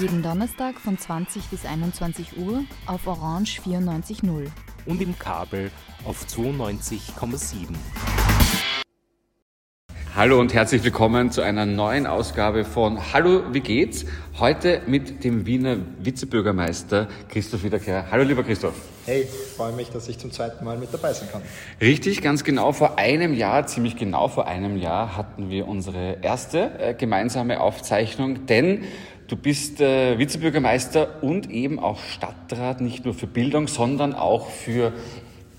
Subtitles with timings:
[0.00, 4.48] Jeden Donnerstag von 20 bis 21 Uhr auf Orange 94.0.
[4.86, 5.70] Und im Kabel
[6.04, 7.68] auf 92,7.
[10.16, 14.04] Hallo und herzlich willkommen zu einer neuen Ausgabe von Hallo, wie geht's?
[14.38, 18.06] Heute mit dem Wiener Vizebürgermeister Christoph Wiederkehr.
[18.10, 18.74] Hallo, lieber Christoph.
[19.06, 19.26] Hey,
[19.56, 21.42] freue mich, dass ich zum zweiten Mal mit dabei sein kann.
[21.80, 22.72] Richtig, ganz genau.
[22.72, 28.46] Vor einem Jahr, ziemlich genau vor einem Jahr, hatten wir unsere erste äh, gemeinsame Aufzeichnung,
[28.46, 28.84] denn
[29.28, 34.94] du bist äh, Vizebürgermeister und eben auch Stadtrat, nicht nur für Bildung, sondern auch für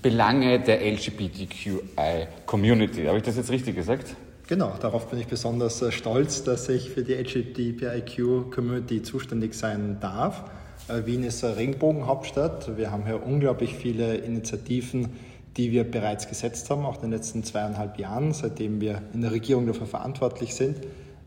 [0.02, 3.04] Belange der LGBTQI-Community.
[3.06, 4.16] Habe ich das jetzt richtig gesagt?
[4.48, 10.44] Genau, darauf bin ich besonders äh, stolz, dass ich für die LGBTIQ-Community zuständig sein darf.
[10.88, 12.76] Äh, Wien ist eine Regenbogenhauptstadt.
[12.76, 15.08] Wir haben hier unglaublich viele Initiativen,
[15.56, 19.32] die wir bereits gesetzt haben, auch in den letzten zweieinhalb Jahren, seitdem wir in der
[19.32, 20.76] Regierung dafür verantwortlich sind.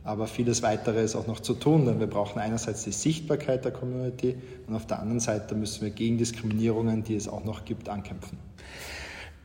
[0.09, 3.71] Aber vieles weitere ist auch noch zu tun, denn wir brauchen einerseits die Sichtbarkeit der
[3.71, 7.89] Community und auf der anderen Seite müssen wir gegen Diskriminierungen, die es auch noch gibt,
[7.89, 8.39] ankämpfen.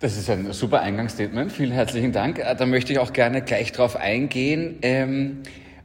[0.01, 1.53] Das ist ein super Eingangsstatement.
[1.53, 2.39] Vielen herzlichen Dank.
[2.39, 4.79] Äh, da möchte ich auch gerne gleich drauf eingehen.
[4.81, 5.43] Ähm,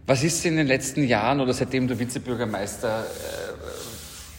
[0.08, 3.04] was ist in den letzten Jahren oder seitdem du Vizebürgermeister äh,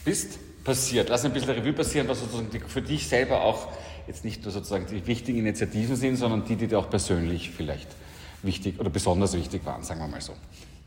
[0.05, 1.09] bist passiert?
[1.09, 3.67] Lass ein bisschen Revue passieren, was sozusagen für dich selber auch
[4.07, 7.89] jetzt nicht nur sozusagen die wichtigen Initiativen sind, sondern die, die dir auch persönlich vielleicht
[8.43, 10.33] wichtig oder besonders wichtig waren, sagen wir mal so.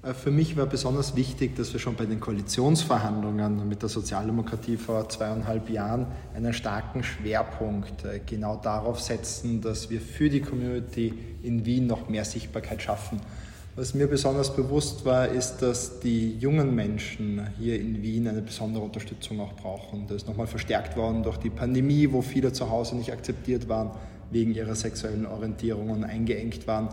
[0.05, 4.77] Äh, für mich war besonders wichtig, dass wir schon bei den Koalitionsverhandlungen mit der Sozialdemokratie
[4.77, 11.15] vor zweieinhalb Jahren einen starken Schwerpunkt äh, genau darauf setzen, dass wir für die Community
[11.43, 13.21] in Wien noch mehr Sichtbarkeit schaffen.
[13.77, 18.85] Was mir besonders bewusst war, ist, dass die jungen Menschen hier in Wien eine besondere
[18.85, 20.07] Unterstützung auch brauchen.
[20.07, 23.91] Das ist nochmal verstärkt worden durch die Pandemie, wo viele zu Hause nicht akzeptiert waren
[24.31, 26.89] wegen ihrer sexuellen Orientierung und eingeengt waren.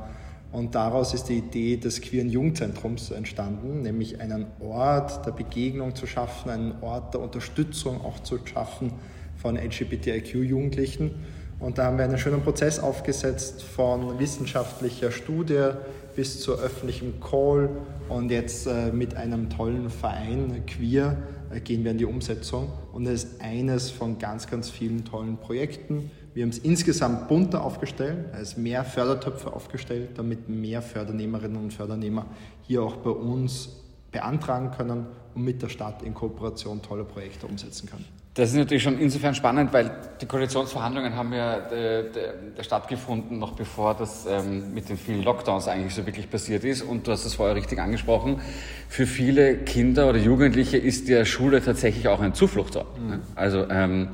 [0.52, 6.08] Und daraus ist die Idee des Queeren Jugendzentrums entstanden, nämlich einen Ort der Begegnung zu
[6.08, 8.92] schaffen, einen Ort der Unterstützung auch zu schaffen
[9.38, 11.12] von LGBTIQ-Jugendlichen.
[11.60, 15.70] Und da haben wir einen schönen Prozess aufgesetzt von wissenschaftlicher Studie
[16.16, 17.70] bis zu öffentlichem Call
[18.10, 21.18] und jetzt äh, mit einem tollen Verein Queer
[21.54, 22.74] äh, gehen wir in die Umsetzung.
[22.92, 27.64] Und es ist eines von ganz, ganz vielen tollen Projekten wir haben es insgesamt bunter
[27.64, 32.26] aufgestellt, es mehr Fördertöpfe aufgestellt, damit mehr Fördernehmerinnen und Fördernehmer
[32.64, 33.70] hier auch bei uns
[34.12, 38.06] beantragen können und mit der Stadt in Kooperation tolle Projekte umsetzen können.
[38.34, 43.52] Das ist natürlich schon insofern spannend, weil die Koalitionsverhandlungen haben ja äh, äh, stattgefunden, noch
[43.54, 46.82] bevor das ähm, mit den vielen Lockdowns eigentlich so wirklich passiert ist.
[46.82, 48.40] Und du hast es vorher richtig angesprochen.
[48.88, 52.98] Für viele Kinder oder Jugendliche ist die Schule tatsächlich auch ein Zufluchtsort.
[52.98, 53.20] Mhm.
[53.36, 54.08] Also ähm,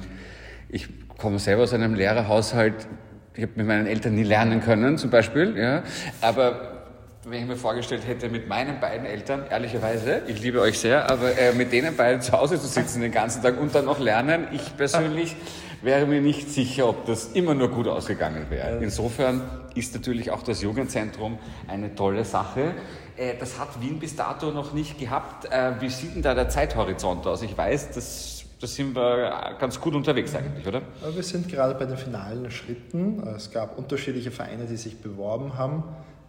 [0.68, 2.88] ich komme selber aus einem Lehrerhaushalt.
[3.34, 5.58] Ich habe mit meinen Eltern nie lernen können, zum Beispiel.
[5.58, 5.84] Ja.
[6.22, 6.78] Aber
[7.26, 11.38] wenn ich mir vorgestellt hätte, mit meinen beiden Eltern, ehrlicherweise, ich liebe euch sehr, aber
[11.38, 14.48] äh, mit denen beiden zu Hause zu sitzen den ganzen Tag und dann noch lernen,
[14.54, 15.36] ich persönlich
[15.82, 18.80] wäre mir nicht sicher, ob das immer nur gut ausgegangen wäre.
[18.82, 19.42] Insofern
[19.76, 22.74] ist natürlich auch das Jugendzentrum eine tolle Sache.
[23.18, 25.52] Äh, das hat Wien bis dato noch nicht gehabt.
[25.52, 27.42] Äh, wie sieht denn da der Zeithorizont aus?
[27.42, 30.82] Ich weiß, dass da sind wir ganz gut unterwegs eigentlich, oder?
[31.14, 33.22] Wir sind gerade bei den finalen Schritten.
[33.36, 35.84] Es gab unterschiedliche Vereine, die sich beworben haben.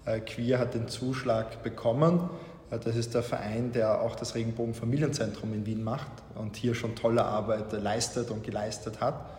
[0.05, 2.29] Äh, Queer hat den Zuschlag bekommen.
[2.71, 6.75] Äh, das ist der Verein, der auch das Regenbogen Familienzentrum in Wien macht und hier
[6.75, 9.31] schon tolle Arbeit leistet und geleistet hat.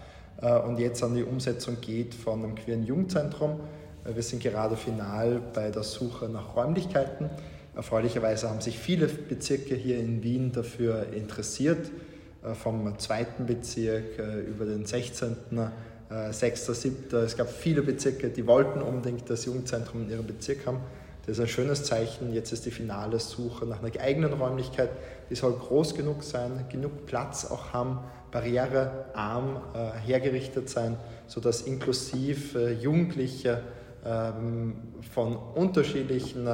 [0.41, 3.59] Äh, und jetzt an die Umsetzung geht von einem queeren Jugendzentrum.
[4.06, 7.30] Wir sind gerade final bei der Suche nach Räumlichkeiten.
[7.75, 11.92] Erfreulicherweise haben sich viele Bezirke hier in Wien dafür interessiert.
[12.41, 15.36] Äh, vom zweiten Bezirk äh, über den 16.,
[16.31, 17.18] 6., 7.
[17.18, 20.80] Es gab viele Bezirke, die wollten unbedingt das Jugendzentrum in ihrem Bezirk haben.
[21.27, 22.33] Das ist ein schönes Zeichen.
[22.33, 24.89] Jetzt ist die finale Suche nach einer eigenen Räumlichkeit.
[25.30, 28.00] Die soll groß genug sein, genug Platz auch haben,
[28.31, 30.97] barrierearm äh, hergerichtet sein,
[31.27, 33.62] sodass inklusiv Jugendliche
[34.03, 34.77] ähm,
[35.13, 36.47] von unterschiedlichen,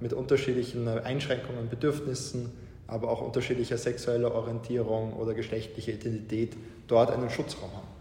[0.00, 2.52] mit unterschiedlichen Einschränkungen und Bedürfnissen
[2.86, 7.94] aber auch unterschiedlicher sexueller Orientierung oder geschlechtlicher Identität dort einen Schutzraum haben.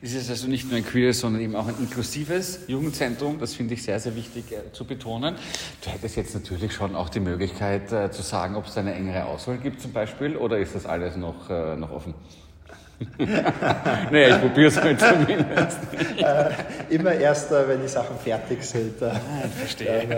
[0.00, 3.40] Es ist also nicht nur ein queeres, sondern eben auch ein inklusives Jugendzentrum.
[3.40, 5.34] Das finde ich sehr, sehr wichtig äh, zu betonen.
[5.82, 9.24] Du hättest jetzt natürlich schon auch die Möglichkeit äh, zu sagen, ob es eine engere
[9.26, 12.14] Auswahl gibt zum Beispiel, oder ist das alles noch, äh, noch offen?
[13.18, 15.78] naja, ich probiere es mal zumindest.
[16.18, 19.12] äh, immer erst, äh, wenn die Sachen fertig sind, äh, ah,
[19.78, 20.12] dann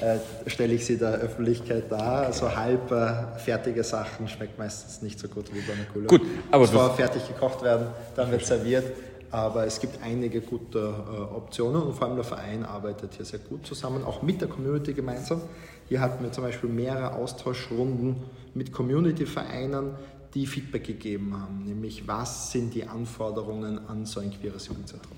[0.00, 2.26] äh, stelle ich sie der Öffentlichkeit dar.
[2.26, 6.08] Also halb äh, fertige Sachen schmeckt meistens nicht so gut wie bei einer Gulasch.
[6.08, 8.84] Gut, aber Bevor fertig gekocht werden, dann wird serviert.
[9.30, 13.38] Aber es gibt einige gute äh, Optionen und vor allem der Verein arbeitet hier sehr
[13.38, 15.40] gut zusammen, auch mit der Community gemeinsam.
[15.88, 18.16] Hier hatten wir zum Beispiel mehrere Austauschrunden
[18.54, 19.92] mit Community-Vereinen,
[20.34, 25.16] die Feedback gegeben haben, nämlich was sind die Anforderungen an so ein queeres Jugendzentrum.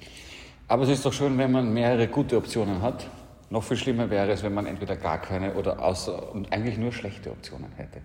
[0.66, 3.06] Aber es ist doch schön, wenn man mehrere gute Optionen hat.
[3.50, 6.90] Noch viel schlimmer wäre es, wenn man entweder gar keine oder außer und eigentlich nur
[6.93, 8.00] schlechte Optionen hätte.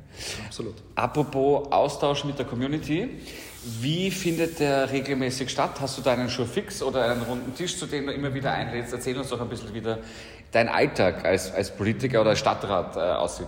[0.46, 0.76] Absolut.
[0.96, 3.10] Apropos Austausch mit der Community,
[3.82, 5.72] wie findet der regelmäßig statt?
[5.80, 8.52] Hast du da einen Schuh fix oder einen runden Tisch, zu dem du immer wieder
[8.52, 8.94] einlädst?
[8.94, 9.82] Erzähl uns doch ein bisschen, wie
[10.52, 13.48] dein Alltag als, als Politiker oder als Stadtrat äh, aussieht.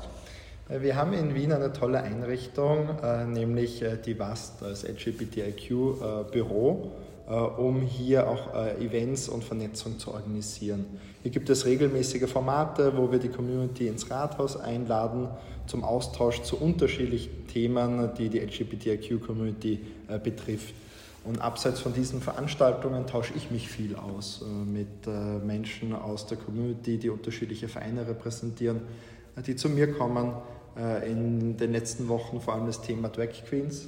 [0.71, 6.91] Äh, wir haben in Wien eine tolle Einrichtung, äh, nämlich äh, die WAST, das LGBTIQ-Büro,
[7.57, 10.85] um hier auch Events und Vernetzung zu organisieren.
[11.21, 15.29] Hier gibt es regelmäßige Formate, wo wir die Community ins Rathaus einladen
[15.65, 19.79] zum Austausch zu unterschiedlichen Themen, die die LGBTIQ-Community
[20.21, 20.73] betrifft.
[21.23, 25.07] Und abseits von diesen Veranstaltungen tausche ich mich viel aus mit
[25.45, 28.81] Menschen aus der Community, die unterschiedliche Vereine repräsentieren,
[29.45, 30.33] die zu mir kommen,
[31.05, 33.87] in den letzten Wochen vor allem das Thema Drag Queens.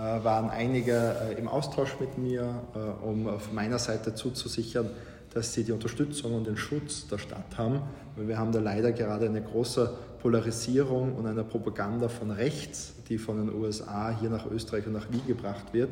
[0.00, 2.62] Äh, waren einige äh, im Austausch mit mir,
[3.02, 4.88] um von meiner Seite zuzusichern,
[5.34, 7.82] dass sie die Unterstützung und den Schutz der Stadt haben.
[8.16, 9.92] Weil wir haben da leider gerade eine große
[10.22, 15.12] Polarisierung und eine Propaganda von rechts, die von den USA hier nach Österreich und nach
[15.12, 15.90] Wien gebracht wird.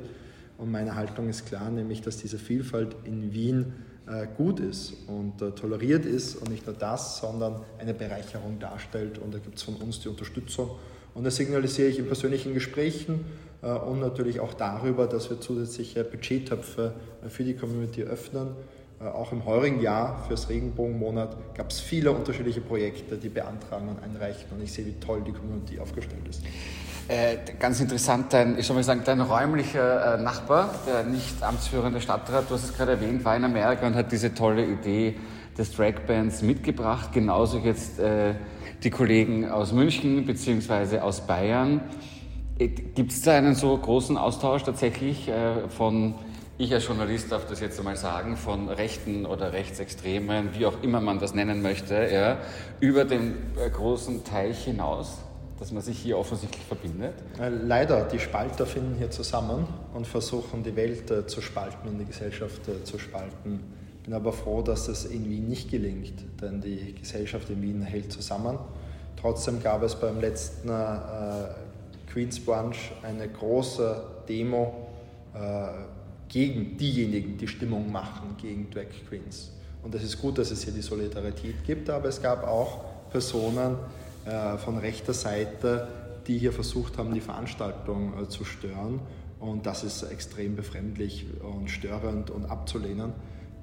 [0.56, 3.87] Und meine Haltung ist klar, nämlich dass diese Vielfalt in Wien äh,
[4.36, 9.18] gut ist und äh, toleriert ist und nicht nur das, sondern eine Bereicherung darstellt.
[9.18, 10.70] Und da gibt es von uns die Unterstützung.
[11.14, 13.26] Und das signalisiere ich in persönlichen Gesprächen
[13.62, 16.94] äh, und natürlich auch darüber, dass wir zusätzliche Budgettöpfe
[17.28, 18.48] für die Community öffnen.
[19.00, 24.46] Auch im heurigen Jahr fürs Regenbogenmonat gab es viele unterschiedliche Projekte, die beantragen und einreichen.
[24.50, 26.42] Und ich sehe, wie toll die Community aufgestellt ist.
[27.06, 32.00] Äh, ganz interessant, dein, ich soll mal sagen, dein räumlicher äh, Nachbar, der nicht amtsführende
[32.00, 35.14] Stadtrat, du hast es gerade erwähnt, war in Amerika und hat diese tolle Idee
[35.56, 37.12] des Dragbands mitgebracht.
[37.12, 38.34] Genauso jetzt äh,
[38.82, 40.98] die Kollegen aus München bzw.
[40.98, 41.82] aus Bayern.
[42.58, 46.14] Äh, Gibt es da einen so großen Austausch tatsächlich äh, von,
[46.58, 51.00] ich als Journalist darf das jetzt einmal sagen, von Rechten oder Rechtsextremen, wie auch immer
[51.00, 52.38] man das nennen möchte, ja,
[52.80, 55.18] über den äh, großen Teich hinaus?
[55.58, 57.14] dass man sich hier offensichtlich verbindet?
[57.40, 61.98] Äh, leider, die Spalter finden hier zusammen und versuchen die Welt äh, zu spalten und
[61.98, 63.60] die Gesellschaft zu spalten.
[63.96, 67.82] Ich bin aber froh, dass es in Wien nicht gelingt, denn die Gesellschaft in Wien
[67.82, 68.56] hält zusammen.
[69.20, 70.72] Trotzdem gab es beim letzten äh,
[72.12, 74.86] Queen's Brunch eine große Demo
[75.34, 75.38] äh,
[76.28, 79.52] gegen diejenigen, die Stimmung machen, gegen Drag Queens.
[79.82, 83.76] Und es ist gut, dass es hier die Solidarität gibt, aber es gab auch Personen,
[84.28, 85.88] äh, von rechter Seite,
[86.26, 89.00] die hier versucht haben, die Veranstaltung äh, zu stören.
[89.40, 93.12] Und das ist extrem befremdlich und störend und abzulehnen,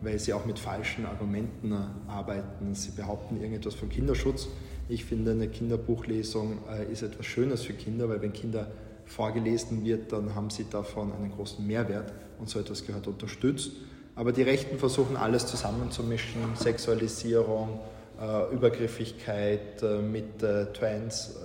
[0.02, 1.76] weil sie auch mit falschen Argumenten äh,
[2.08, 2.74] arbeiten.
[2.74, 4.48] Sie behaupten irgendetwas vom Kinderschutz.
[4.90, 6.60] Ich finde, eine Kinderbuchlesung
[6.92, 8.68] ist etwas Schönes für Kinder, weil wenn Kinder
[9.06, 13.72] vorgelesen wird, dann haben sie davon einen großen Mehrwert und so etwas gehört unterstützt.
[14.16, 17.80] Aber die Rechten versuchen alles zusammenzumischen, Sexualisierung,
[18.20, 21.36] äh, Übergriffigkeit äh, mit äh, Trans,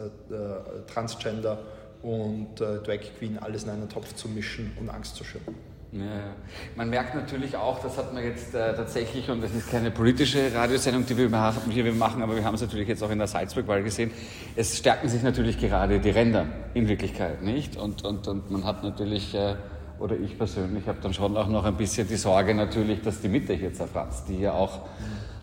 [0.92, 1.58] Transgender
[2.02, 5.54] und Drag Queen alles in einen Topf zu mischen und Angst zu schüren.
[5.92, 6.36] Ja,
[6.76, 10.54] man merkt natürlich auch, das hat man jetzt äh, tatsächlich, und das ist keine politische
[10.54, 13.26] Radiosendung, die wir, die wir machen, aber wir haben es natürlich jetzt auch in der
[13.26, 14.12] Salzburg-Wahl gesehen,
[14.54, 17.76] es stärken sich natürlich gerade die Ränder in Wirklichkeit, nicht?
[17.76, 19.56] Und, und, und man hat natürlich, äh,
[20.00, 23.28] oder ich persönlich habe dann schon auch noch ein bisschen die Sorge natürlich, dass die
[23.28, 24.80] Mitte hier zerfranst, die ja auch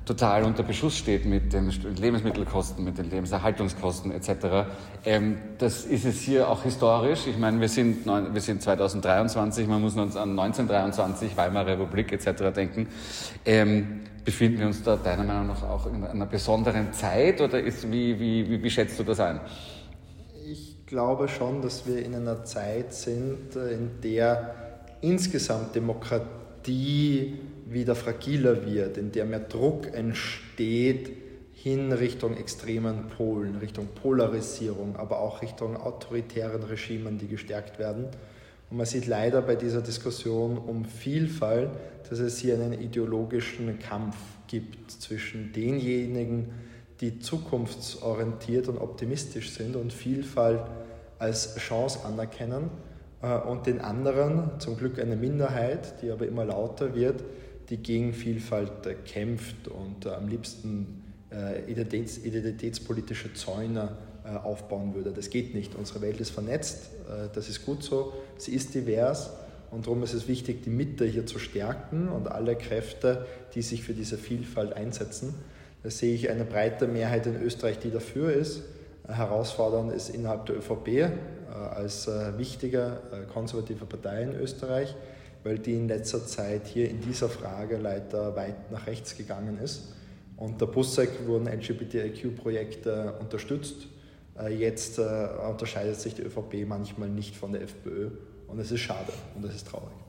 [0.08, 4.70] total unter Beschuss steht mit den Lebensmittelkosten, mit den Lebenserhaltungskosten etc.
[5.06, 7.28] Ähm, das ist es hier auch historisch.
[7.28, 12.54] Ich meine, wir sind, wir sind 2023, man muss uns an 1923, Weimarer Republik etc.
[12.56, 12.88] denken.
[13.46, 17.92] Ähm, befinden wir uns da deiner Meinung nach auch in einer besonderen Zeit oder ist,
[17.92, 19.42] wie, wie, wie, wie schätzt du das ein?
[20.46, 24.56] Ich glaube schon, dass wir in einer Zeit sind, in der
[25.01, 31.12] insgesamt Demokratie wieder fragiler wird, in der mehr Druck entsteht
[31.53, 38.08] hin Richtung extremen Polen, Richtung Polarisierung, aber auch Richtung autoritären Regimen, die gestärkt werden.
[38.70, 41.70] Und man sieht leider bei dieser Diskussion um Vielfalt,
[42.10, 44.15] dass es hier einen ideologischen Kampf
[44.48, 46.50] gibt zwischen denjenigen,
[47.01, 50.62] die zukunftsorientiert und optimistisch sind und Vielfalt
[51.20, 52.70] als Chance anerkennen
[53.48, 57.24] und den anderen, zum Glück eine Minderheit, die aber immer lauter wird,
[57.70, 58.72] die gegen Vielfalt
[59.06, 61.04] kämpft und am liebsten
[61.68, 63.98] identitäts identitätspolitische Zäune
[64.44, 65.12] aufbauen würde.
[65.12, 65.75] Das geht nicht.
[65.75, 66.89] Unsere Welt ist vernetzt,
[67.34, 69.32] das ist gut so, sie ist divers
[69.72, 73.25] und darum ist es wichtig, die Mitte hier zu stärken und alle Kräfte,
[73.56, 75.34] die sich für diese Vielfalt einsetzen.
[75.84, 78.64] Da sehe ich eine breite Mehrheit in Österreich, die dafür ist.
[79.08, 81.10] Herausfordernd ist innerhalb der ÖVP äh,
[81.54, 84.96] als äh, wichtige äh, konservative Partei in Österreich,
[85.44, 89.94] weil die in letzter Zeit hier in dieser Frage leider weit nach rechts gegangen ist.
[90.36, 93.88] Unter Busseck wurden LGBTIQ-Projekte unterstützt.
[94.56, 98.12] Jetzt unterscheidet sich die ÖVP manchmal nicht von der FPÖ
[98.48, 100.07] und es ist schade und es ist traurig.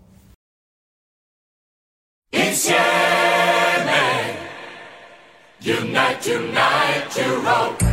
[6.21, 7.88] tonight to hope.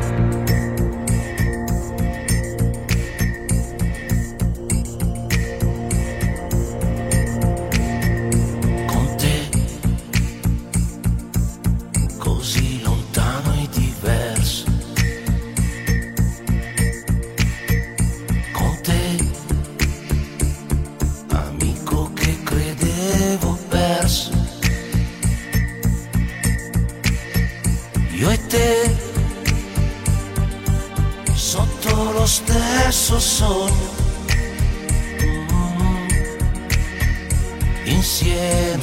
[32.95, 33.69] besos son
[37.85, 38.74] mm, inciertos.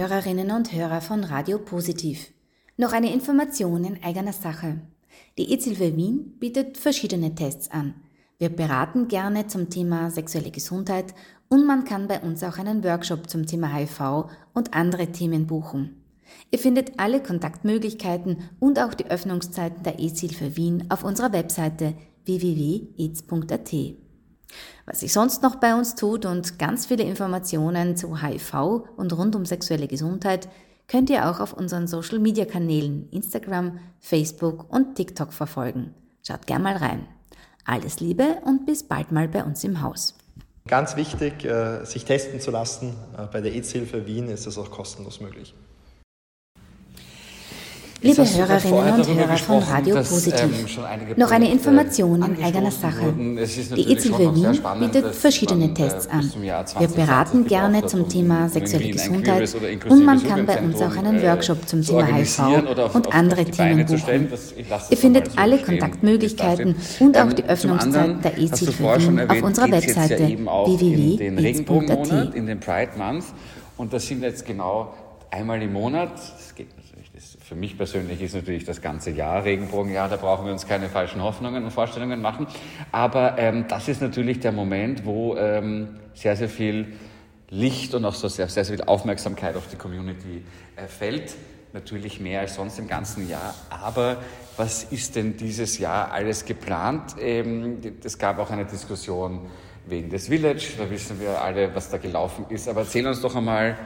[0.00, 2.32] Hörerinnen und Hörer von Radio Positiv,
[2.78, 4.80] noch eine Information in eigener Sache.
[5.36, 7.92] Die EZ-Hilfe Wien bietet verschiedene Tests an.
[8.38, 11.14] Wir beraten gerne zum Thema sexuelle Gesundheit
[11.50, 16.02] und man kann bei uns auch einen Workshop zum Thema HIV und andere Themen buchen.
[16.50, 21.92] Ihr findet alle Kontaktmöglichkeiten und auch die Öffnungszeiten der EZ-Hilfe Wien auf unserer Webseite
[22.24, 23.74] www.aids.at.
[24.90, 29.36] Was sich sonst noch bei uns tut und ganz viele Informationen zu HIV und rund
[29.36, 30.48] um sexuelle Gesundheit
[30.88, 35.94] könnt ihr auch auf unseren Social Media Kanälen Instagram, Facebook und TikTok verfolgen.
[36.26, 37.06] Schaut gern mal rein.
[37.64, 40.16] Alles Liebe und bis bald mal bei uns im Haus.
[40.66, 42.96] Ganz wichtig, äh, sich testen zu lassen.
[43.16, 45.54] Äh, bei der AIDS-Hilfe Wien ist das auch kostenlos möglich.
[48.02, 53.12] Liebe Hörerinnen und Hörer von Radio Positiv, ähm, noch eine Information in eigener Sache.
[53.12, 56.32] Die EZW Wien bietet verschiedene äh, Tests an.
[56.40, 59.54] Wir beraten gerne zum Thema sexuelle Gesundheit
[59.88, 62.38] und man kann bei uns auch einen äh, Workshop zum Thema HIV
[62.94, 64.32] und andere Themen buchen.
[64.88, 71.64] Ihr findet alle Kontaktmöglichkeiten und auch die Öffnungszeit der EZW Wien auf unserer Webseite www.ez.at.
[73.76, 74.94] Und das sind jetzt genau
[75.30, 76.12] einmal im Monat,
[77.50, 81.20] für mich persönlich ist natürlich das ganze Jahr Regenbogenjahr, da brauchen wir uns keine falschen
[81.20, 82.46] Hoffnungen und Vorstellungen machen.
[82.92, 86.92] Aber ähm, das ist natürlich der Moment, wo ähm, sehr, sehr viel
[87.48, 90.44] Licht und auch so sehr, sehr, sehr viel Aufmerksamkeit auf die Community
[90.76, 91.34] äh, fällt.
[91.72, 93.52] Natürlich mehr als sonst im ganzen Jahr.
[93.68, 94.18] Aber
[94.56, 97.16] was ist denn dieses Jahr alles geplant?
[97.18, 99.40] Ähm, es gab auch eine Diskussion
[99.86, 100.74] wegen des Village.
[100.78, 102.68] Da wissen wir alle, was da gelaufen ist.
[102.68, 103.76] Aber erzähl uns doch einmal,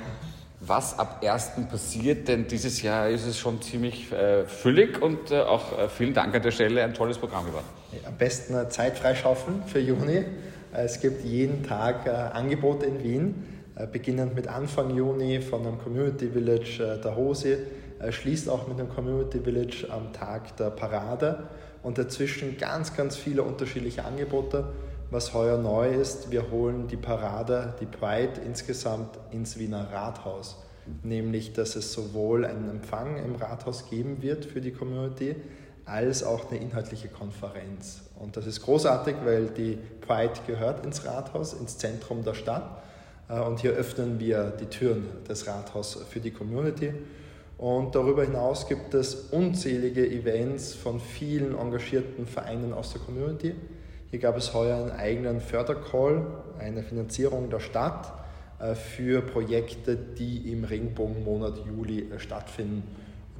[0.67, 1.53] was ab 1.
[1.71, 6.15] passiert, denn dieses Jahr ist es schon ziemlich äh, füllig und äh, auch äh, vielen
[6.15, 7.67] Dank an der Stelle, ein tolles Programm geworden.
[8.07, 10.25] Am besten Zeit freischaufeln für Juni.
[10.75, 13.45] Äh, es gibt jeden Tag äh, Angebote in Wien,
[13.77, 17.59] äh, beginnend mit Anfang Juni von einem Community Village der Hose,
[18.11, 21.45] schließt auch mit einem Community Village am Tag der Parade
[21.83, 24.65] und dazwischen ganz, ganz viele unterschiedliche Angebote.
[25.15, 30.57] Was heuer neu ist, wir holen die Parade, die Pride insgesamt ins Wiener Rathaus.
[31.05, 35.37] Nämlich, dass es sowohl einen Empfang im Rathaus geben wird für die Community,
[35.85, 38.01] als auch eine inhaltliche Konferenz.
[38.19, 42.83] Und das ist großartig, weil die Pride gehört ins Rathaus, ins Zentrum der Stadt.
[43.29, 46.93] Äh, und hier öffnen wir die Türen des Rathauses für die Community.
[47.57, 53.55] Und darüber hinaus gibt es unzählige Events von vielen engagierten Vereinen aus der Community.
[54.15, 56.25] Hier gab es heuer einen eigenen Fördercall,
[56.61, 58.13] eine Finanzierung der Stadt
[58.61, 62.85] äh, für Projekte, die im Regenbogenmonat Juli äh, stattfinden.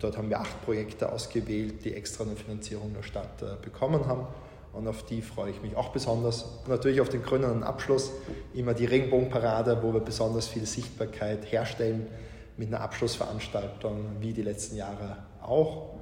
[0.01, 4.27] dort haben wir acht Projekte ausgewählt, die extra eine Finanzierung der Stadt äh, bekommen haben.
[4.73, 6.43] Und auf die freue ich mich auch besonders.
[6.43, 8.11] Und natürlich auf den krönenden Abschluss,
[8.53, 12.09] immer die Regenbogenparade, wo wir besonders viel Sichtbarkeit herstellen
[12.57, 16.01] mit einer Abschlussveranstaltung, wie die letzten Jahre auch,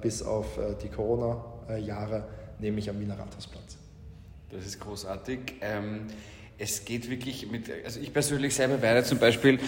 [0.00, 2.24] bis auf die Corona-Jahre,
[2.58, 3.77] nämlich am Wiener Rathausplatz.
[4.50, 5.56] Das ist großartig.
[5.60, 6.06] Ähm,
[6.56, 9.58] es geht wirklich mit, also ich persönlich selber werde zum Beispiel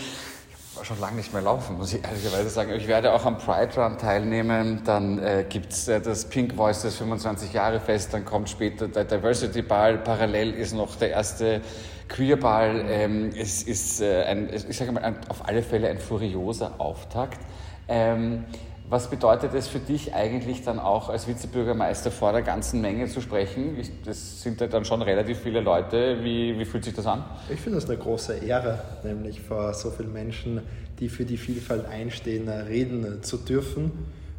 [0.83, 2.73] schon lange nicht mehr laufen, muss ich ehrlicherweise sagen.
[2.73, 4.81] Ich werde auch am Pride Run teilnehmen.
[4.87, 8.14] Dann äh, gibt es äh, das Pink Voices 25 Jahre Fest.
[8.14, 9.99] Dann kommt später der Diversity Ball.
[9.99, 11.61] Parallel ist noch der erste
[12.09, 12.83] Queer Ball.
[12.88, 17.38] Ähm, es ist äh, ein, ich sage mal, ein, auf alle Fälle ein furioser Auftakt.
[17.87, 18.47] Ähm,
[18.90, 23.20] was bedeutet es für dich eigentlich dann auch als Vizebürgermeister vor der ganzen Menge zu
[23.20, 23.81] sprechen?
[24.05, 26.18] Das sind ja dann schon relativ viele Leute.
[26.24, 27.24] Wie, wie fühlt sich das an?
[27.48, 30.62] Ich finde das eine große Ehre, nämlich vor so vielen Menschen,
[30.98, 33.92] die für die Vielfalt einstehen, reden zu dürfen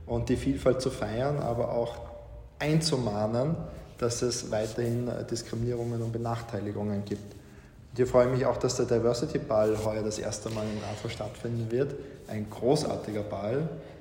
[0.05, 1.95] und die Vielfalt zu feiern, aber auch
[2.59, 3.55] einzumahnen,
[3.99, 7.33] dass es weiterhin Diskriminierungen und Benachteiligungen gibt.
[7.33, 10.83] Und hier freue ich mich auch, dass der Diversity Ball heuer das erste Mal im
[10.83, 11.95] Rathaus stattfinden wird.
[12.27, 14.00] Ein großartiger Ball äh,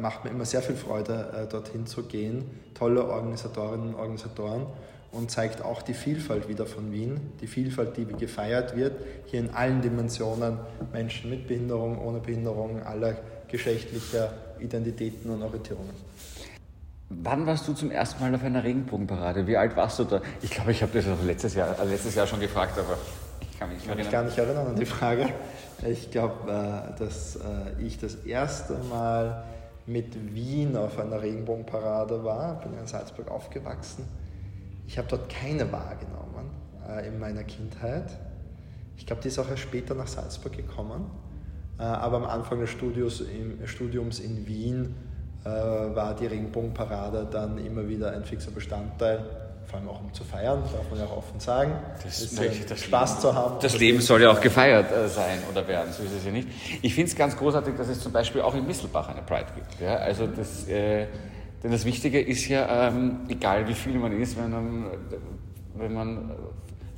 [0.00, 2.44] macht mir immer sehr viel Freude, äh, dorthin zu gehen.
[2.74, 4.66] Tolle Organisatorinnen und Organisatoren
[5.12, 8.92] und zeigt auch die Vielfalt wieder von Wien, die Vielfalt, die gefeiert wird,
[9.26, 10.58] hier in allen Dimensionen,
[10.92, 13.16] Menschen mit Behinderung, ohne Behinderung, aller
[13.48, 15.94] geschlechtlicher Identitäten und Orientierungen.
[17.08, 19.46] Wann warst du zum ersten Mal auf einer Regenbogenparade?
[19.46, 20.22] Wie alt warst du da?
[20.42, 22.98] Ich glaube, ich habe das letztes Jahr, äh, letztes Jahr schon gefragt, aber
[23.56, 24.06] ich kann mich nicht erinnern.
[24.06, 25.28] Ich kann mich gar nicht erinnern an die Frage.
[25.88, 29.44] Ich glaube, äh, dass äh, ich das erste Mal
[29.86, 32.60] mit Wien auf einer Regenbogenparade war.
[32.60, 34.06] Bin in Salzburg aufgewachsen.
[34.86, 36.50] Ich habe dort keine wahrgenommen
[36.88, 38.10] äh, in meiner Kindheit.
[38.98, 41.10] Ich glaube, die ist auch erst später nach Salzburg gekommen.
[41.76, 44.94] aber am Anfang des Studios, im, Studiums in Wien
[45.44, 50.62] war die Regenbogenparade dann immer wieder ein fixer Bestandteil vor allem auch um zu feiern,
[50.62, 51.72] darf man ja auch offen sagen.
[52.02, 53.56] Das, ist, möchte äh, das Spaß Leben, zu haben.
[53.60, 56.48] Das Leben soll ja auch gefeiert äh, sein oder werden, so ist es ja nicht.
[56.82, 59.80] Ich finde es ganz großartig, dass es zum Beispiel auch in Misselbach eine Pride gibt.
[59.80, 59.96] Ja?
[59.96, 61.06] Also das, äh,
[61.62, 64.90] denn das Wichtige ist ja, ähm, egal wie viel man ist, wenn man,
[65.74, 66.30] wenn man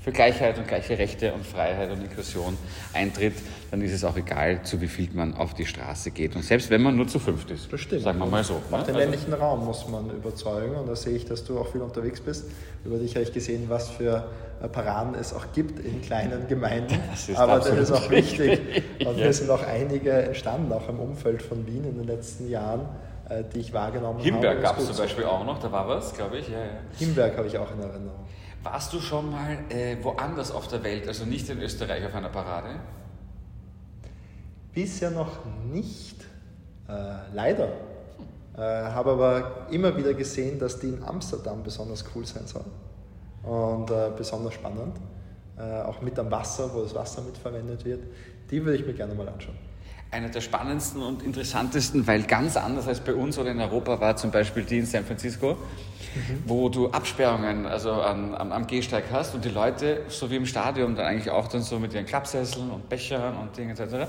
[0.00, 2.56] für Gleichheit und gleiche Rechte und Freiheit und Inklusion
[2.94, 3.34] eintritt,
[3.70, 6.36] dann ist es auch egal, zu wie viel man auf die Straße geht.
[6.36, 8.02] Und selbst wenn man nur zu fünft ist, Bestimmt.
[8.02, 8.54] sagen wir mal so.
[8.54, 8.78] Auch ne?
[8.78, 11.82] den Also- ländlichen Raum muss man überzeugen und da sehe ich, dass du auch viel
[11.82, 12.44] unterwegs bist.
[12.84, 14.28] Über dich habe ich gesehen, was für
[14.62, 16.98] äh, Paraden es auch gibt in kleinen Gemeinden.
[17.10, 18.60] Das ist Aber das ist auch wichtig.
[19.00, 19.26] Und ja.
[19.26, 22.82] mir sind auch einige entstanden, auch im Umfeld von Wien in den letzten Jahren,
[23.28, 24.62] äh, die ich wahrgenommen Himberg habe.
[24.62, 26.48] gab es zum Beispiel auch noch, da war was, glaube ich.
[26.48, 26.70] Ja, ja.
[26.98, 28.24] Himberg habe ich auch in Erinnerung.
[28.62, 32.28] Warst du schon mal äh, woanders auf der Welt, also nicht in Österreich auf einer
[32.28, 32.80] Parade?
[34.72, 36.22] Bisher noch nicht,
[36.88, 36.92] äh,
[37.32, 37.68] leider.
[38.56, 42.64] Äh, habe aber immer wieder gesehen, dass die in Amsterdam besonders cool sein soll
[43.44, 44.96] und äh, besonders spannend.
[45.56, 48.02] Äh, auch mit am Wasser, wo das Wasser mitverwendet wird.
[48.50, 49.67] Die würde ich mir gerne mal anschauen.
[50.10, 54.16] Eine der spannendsten und interessantesten, weil ganz anders als bei uns oder in Europa war
[54.16, 55.58] zum Beispiel die in San Francisco,
[56.46, 60.46] wo du Absperrungen also an, am, am Gehsteig hast und die Leute, so wie im
[60.46, 64.08] Stadion, dann eigentlich auch dann so mit ihren Klappsesseln und Bechern und Dingen etc.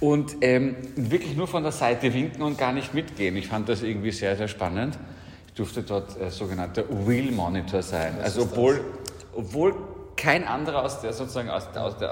[0.00, 3.36] Und ähm, wirklich nur von der Seite winken und gar nicht mitgehen.
[3.36, 4.98] Ich fand das irgendwie sehr, sehr spannend.
[5.48, 8.14] Ich durfte dort äh, sogenannter Wheel Monitor sein.
[8.22, 8.58] also ist das?
[8.58, 8.80] obwohl,
[9.34, 9.74] obwohl
[10.16, 12.08] kein anderer aus der sozusagen aus der, aus der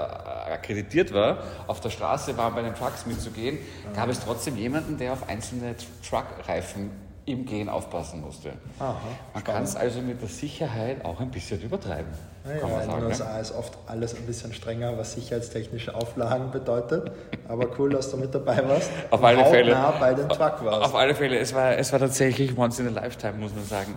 [0.49, 1.37] äh, akkreditiert war,
[1.67, 3.57] auf der Straße war, bei den Trucks mitzugehen,
[3.95, 5.75] gab es trotzdem jemanden, der auf einzelne
[6.07, 6.91] Truckreifen
[7.25, 8.51] im Gehen aufpassen musste.
[8.79, 8.97] Aha,
[9.33, 12.11] Man kann es also mit der Sicherheit auch ein bisschen übertreiben,
[12.43, 12.99] kann Ja, man in sagen.
[12.99, 13.07] den?
[13.07, 17.11] USA ist oft alles ein bisschen strenger, was sicherheitstechnische Auflagen bedeutet.
[17.47, 18.91] Aber cool, dass du mit dabei warst.
[19.09, 19.73] Auf alle Fälle.
[20.01, 20.81] bei den Truck warst.
[20.81, 23.95] Auf alle Fälle, es war, es war tatsächlich once in a lifetime, muss man sagen.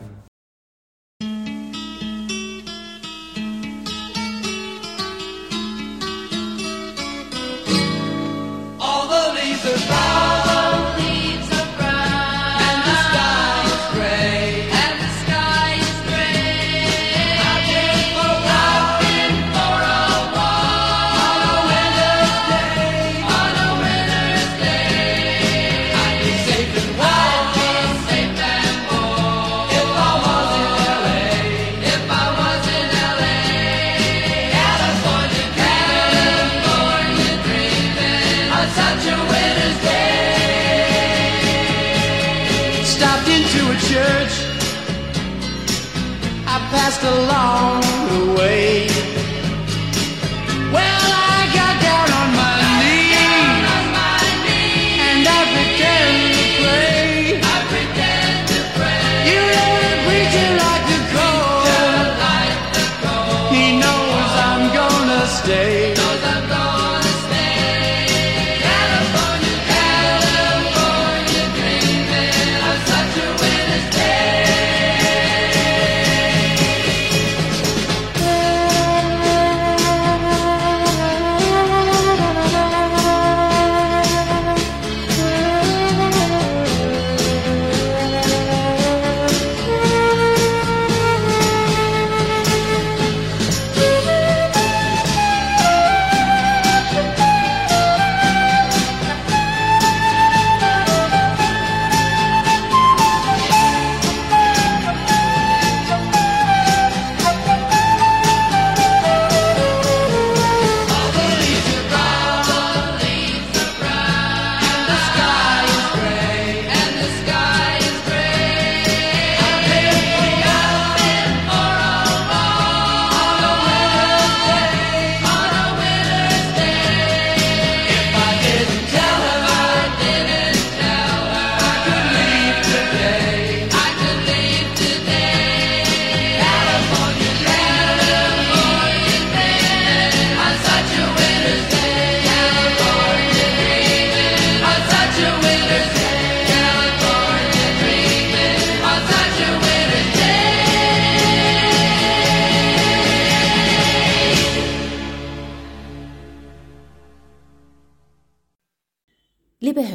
[43.79, 44.35] Church.
[46.47, 47.86] I passed along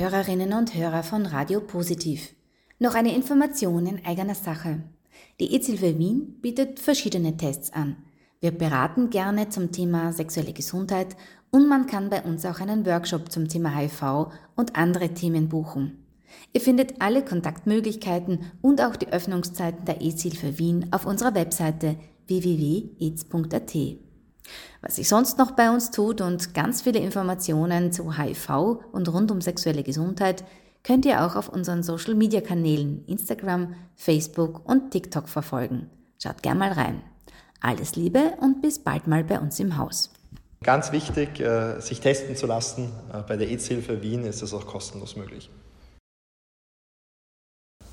[0.01, 2.33] Hörerinnen und Hörer von Radio Positiv,
[2.79, 4.81] noch eine Information in eigener Sache.
[5.39, 7.97] Die EZILWE Wien bietet verschiedene Tests an.
[8.39, 11.15] Wir beraten gerne zum Thema sexuelle Gesundheit
[11.51, 16.03] und man kann bei uns auch einen Workshop zum Thema HIV und andere Themen buchen.
[16.51, 23.75] Ihr findet alle Kontaktmöglichkeiten und auch die Öffnungszeiten der EZ-Hilfe Wien auf unserer Webseite www.ez.at.
[24.81, 29.31] Was sich sonst noch bei uns tut und ganz viele Informationen zu HIV und rund
[29.31, 30.43] um sexuelle Gesundheit
[30.83, 35.89] könnt ihr auch auf unseren Social Media Kanälen Instagram, Facebook und TikTok verfolgen.
[36.21, 37.01] Schaut gern mal rein.
[37.59, 40.11] Alles Liebe und bis bald mal bei uns im Haus.
[40.63, 42.91] Ganz wichtig, äh, sich testen zu lassen.
[43.11, 45.49] Äh, Bei der AIDS-Hilfe Wien ist es auch kostenlos möglich.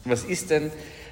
[0.05, 0.71] Was ist denn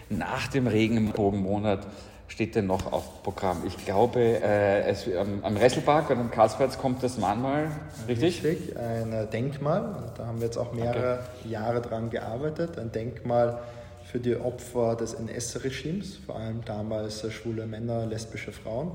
[0.08, 1.86] nach dem Regenbogenmonat
[2.28, 3.62] steht denn noch auf Programm?
[3.66, 7.70] Ich glaube, äh, es, am, am Resselpark und am Karlsplatz kommt das Mahnmal,
[8.08, 8.44] richtig?
[8.44, 10.12] Richtig, ein Denkmal.
[10.16, 12.78] Da haben wir jetzt auch mehrere Jahre dran gearbeitet.
[12.78, 13.60] Ein Denkmal
[14.04, 18.92] für die Opfer des NS-Regimes, vor allem damals schwule Männer, lesbische Frauen,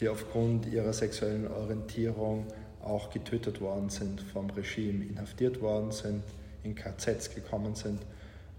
[0.00, 2.46] die aufgrund ihrer sexuellen Orientierung
[2.82, 6.22] auch getötet worden sind vom Regime, inhaftiert worden sind,
[6.62, 8.00] in KZs gekommen sind.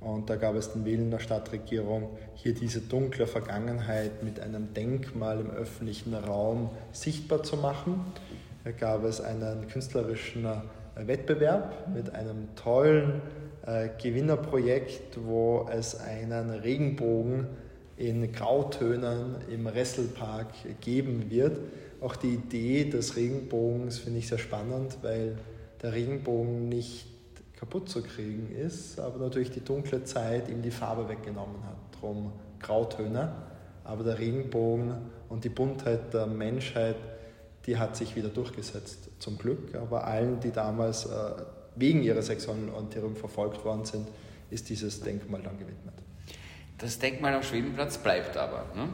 [0.05, 5.39] Und da gab es den Willen der Stadtregierung, hier diese dunkle Vergangenheit mit einem Denkmal
[5.39, 8.05] im öffentlichen Raum sichtbar zu machen.
[8.63, 13.23] Da gab es einen künstlerischen äh, Wettbewerb mit einem tollen
[13.65, 17.47] äh, Gewinnerprojekt, wo es einen Regenbogen
[17.97, 20.49] in Grautönen im Resselpark
[20.81, 21.57] geben wird.
[21.99, 25.35] Auch die Idee des Regenbogens finde ich sehr spannend, weil
[25.81, 27.07] der Regenbogen nicht
[27.65, 31.99] kaputt zu kriegen ist, aber natürlich die dunkle Zeit ihm die Farbe weggenommen hat.
[31.99, 33.33] Drum Grautöne.
[33.83, 34.95] Aber der Regenbogen
[35.29, 36.95] und die Buntheit der Menschheit,
[37.65, 39.75] die hat sich wieder durchgesetzt, zum Glück.
[39.75, 41.09] Aber allen, die damals äh,
[41.75, 44.07] wegen ihrer sexuellen Orientierung verfolgt worden sind,
[44.49, 45.93] ist dieses Denkmal dann gewidmet.
[46.77, 48.89] Das Denkmal am Schwedenplatz bleibt aber, ne?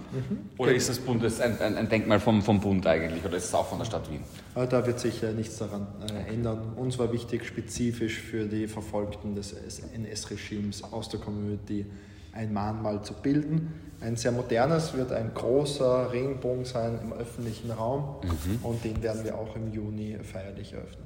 [0.59, 3.55] Oder ist das Bundes, ein, ein, ein Denkmal vom, vom Bund eigentlich, oder ist es
[3.55, 4.21] auch von der Stadt Wien?
[4.53, 6.73] Aber da wird sich äh, nichts daran äh, ändern.
[6.75, 11.87] Uns war wichtig, spezifisch für die Verfolgten des NS-Regimes aus der Community
[12.33, 13.73] ein Mahnmal zu bilden.
[13.99, 18.17] Ein sehr modernes wird ein großer Regenbogen sein im öffentlichen Raum
[18.61, 21.05] und den werden wir auch im Juni feierlich eröffnen.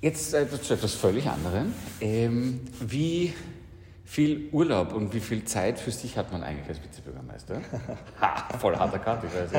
[0.00, 1.72] Jetzt äh, zu etwas völlig anderem.
[2.00, 3.34] Ähm, wie
[4.06, 7.60] viel Urlaub und wie viel Zeit für sich hat man eigentlich als Vizebürgermeister?
[8.20, 9.52] ha, voll harter Cut, ich weiß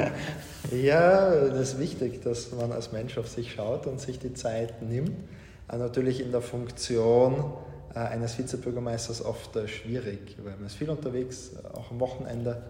[0.71, 0.85] nicht.
[0.85, 4.81] Ja, das ist wichtig, dass man als Mensch auf sich schaut und sich die Zeit
[4.81, 5.11] nimmt.
[5.69, 7.43] Äh, Natürlich in der Funktion
[7.93, 12.63] äh, eines Vizebürgermeisters oft äh, schwierig, weil man ist viel unterwegs, auch am Wochenende.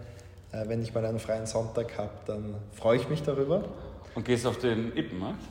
[0.49, 3.65] Wenn ich mal einen freien Sonntag habe, dann freue ich mich darüber.
[4.15, 5.43] Und gehst auf den Ippenmarkt?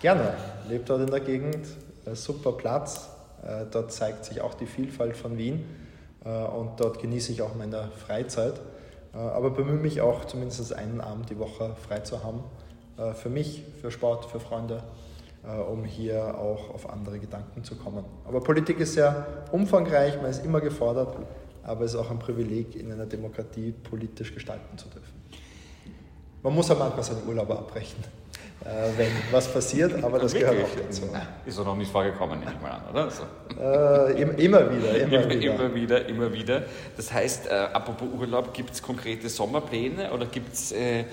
[0.00, 0.32] Gerne,
[0.66, 1.66] lebt dort in der Gegend,
[2.14, 3.10] super Platz.
[3.42, 5.64] Äh, Dort zeigt sich auch die Vielfalt von Wien
[6.24, 8.54] äh, und dort genieße ich auch meine Freizeit.
[9.14, 12.44] Äh, Aber bemühe mich auch zumindest einen Abend die Woche frei zu haben.
[13.14, 14.82] Für mich, für Sport, für Freunde,
[15.72, 18.04] um hier auch auf andere Gedanken zu kommen.
[18.26, 21.16] Aber Politik ist sehr umfangreich, man ist immer gefordert,
[21.62, 25.14] aber es ist auch ein Privileg, in einer Demokratie politisch gestalten zu dürfen.
[26.42, 28.04] Man muss ja manchmal seine Urlaube abbrechen,
[28.96, 31.02] wenn was passiert, aber das gehört auch dazu.
[31.12, 33.10] Na, Ist doch noch nicht vorgekommen, nehme ich mal an, oder?
[33.10, 33.22] So.
[33.58, 35.54] Äh, im- immer wieder, immer, Immer, wieder.
[35.54, 36.62] immer wieder, immer wieder.
[36.96, 41.04] Das heißt, äh, apropos Urlaub, gibt es konkrete Sommerpläne oder gibt es, äh,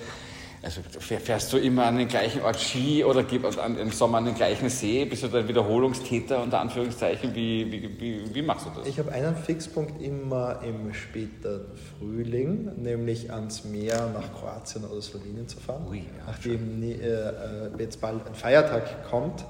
[0.68, 4.36] also fähr- fährst du immer an den gleichen Ort Ski oder im Sommer an den
[4.36, 5.06] gleichen See?
[5.06, 7.34] Bist du da ein Wiederholungstäter unter Anführungszeichen?
[7.34, 8.88] Wie, wie, wie, wie machst du das?
[8.88, 11.62] Ich habe einen Fixpunkt immer im späten
[11.98, 15.86] Frühling, nämlich ans Meer nach Kroatien oder Slowenien zu fahren.
[15.90, 17.32] Ui, ja, Nachdem äh, äh,
[17.80, 19.46] jetzt bald ein Feiertag kommt,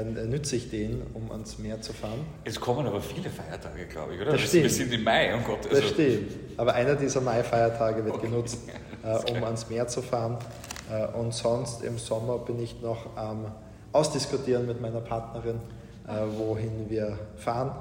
[0.00, 2.20] nütze ich den, um ans Meer zu fahren.
[2.44, 4.32] Es kommen aber viele Feiertage, glaube ich, oder?
[4.32, 4.62] Das Wir- stimmt.
[4.64, 5.58] Wir sind im Mai, um Gott.
[5.70, 6.32] Das stimmt.
[6.56, 8.26] Aber einer dieser Mai-Feiertage wird Okay.
[8.28, 8.58] genutzt,
[9.04, 10.38] äh, um ans Meer zu fahren.
[10.90, 13.52] Äh, und sonst im Sommer bin ich noch am
[13.92, 15.56] Ausdiskutieren mit meiner Partnerin,
[16.08, 17.72] äh, wohin wir fahren.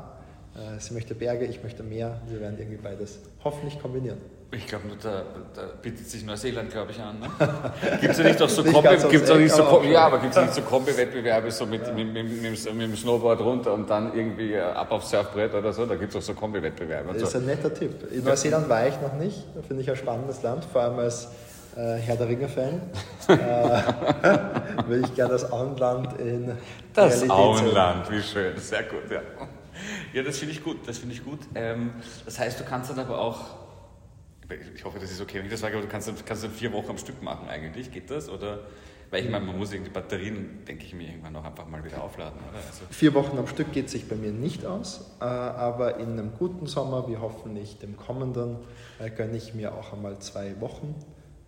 [0.55, 2.19] Äh, sie möchte Berge, ich möchte Meer.
[2.27, 4.17] Wir werden irgendwie beides hoffentlich kombinieren.
[4.53, 5.23] Ich glaube, da,
[5.55, 7.19] da bietet sich Neuseeland, glaube ich, an.
[7.21, 7.29] Ne?
[8.01, 9.91] Gibt es ja nicht auch so Kombi, gibt's auch nicht so, aber Kom- auch schon.
[9.93, 12.95] ja, aber gibt es nicht so Kombi-Wettbewerbe so mit, mit, mit, mit, dem- mit dem
[12.97, 15.85] Snowboard runter und dann irgendwie äh, ab aufs Surfbrett oder so?
[15.85, 17.13] Da gibt es auch so Kombi-Wettbewerbe.
[17.13, 17.37] Das ist So.
[17.37, 18.11] ein netter Tipp.
[18.11, 19.37] In Neuseeland war ich noch nicht.
[19.55, 21.29] Da Finde ich ein spannendes Land, vor allem als
[21.77, 22.81] äh, Herr der Ringe-Fan.
[23.29, 23.33] äh,
[24.87, 26.51] würde ich gerne das Auenland in
[26.93, 27.31] Das Realität sehen.
[27.31, 29.21] Auenland, wie schön, sehr gut, ja.
[30.13, 31.39] Ja, das finde ich gut, das finde ich gut.
[31.55, 31.91] Ähm,
[32.25, 33.39] das heißt, du kannst dann aber auch,
[34.75, 36.71] ich hoffe, das ist okay, wenn ich das sage, aber du kannst, kannst dann vier
[36.73, 38.29] Wochen am Stück machen eigentlich, geht das?
[38.29, 38.59] Oder,
[39.09, 42.03] weil ich meine, man muss irgendwie Batterien, denke ich mir, irgendwann auch einfach mal wieder
[42.03, 42.57] aufladen, oder?
[42.57, 46.33] Also, Vier Wochen am Stück geht sich bei mir nicht aus, äh, aber in einem
[46.37, 48.57] guten Sommer, wie hoffentlich dem kommenden,
[48.99, 50.95] äh, gönne ich mir auch einmal zwei Wochen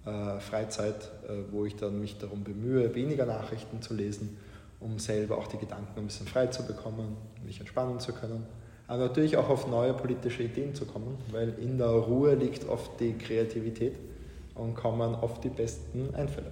[0.05, 1.11] äh, Freizeit,
[1.51, 4.37] wo ich dann mich darum bemühe, weniger Nachrichten zu lesen
[4.83, 8.45] um selber auch die Gedanken ein bisschen frei zu bekommen, mich entspannen zu können.
[8.93, 12.91] Aber natürlich auch auf neue politische Ideen zu kommen, weil in der Ruhe liegt oft
[12.99, 13.95] die Kreativität
[14.53, 16.51] und kommen oft die besten Einfälle.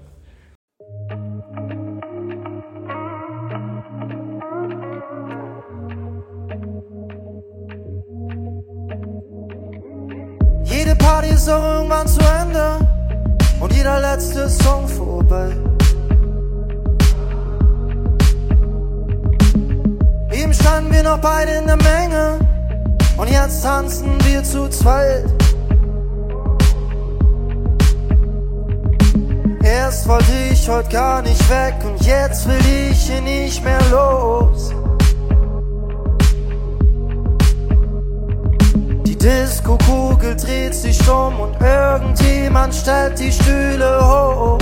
[10.63, 12.79] Jede Party ist irgendwann zu Ende
[13.59, 15.70] und jeder letzte Song vorbei.
[20.61, 22.39] Standen wir noch beide in der Menge
[23.17, 25.25] und jetzt tanzen wir zu zweit.
[29.63, 34.73] Erst wollte ich heute gar nicht weg und jetzt will ich hier nicht mehr los.
[39.05, 44.57] Die Disco-Kugel dreht sich um und irgendjemand stellt die Stühle hoch.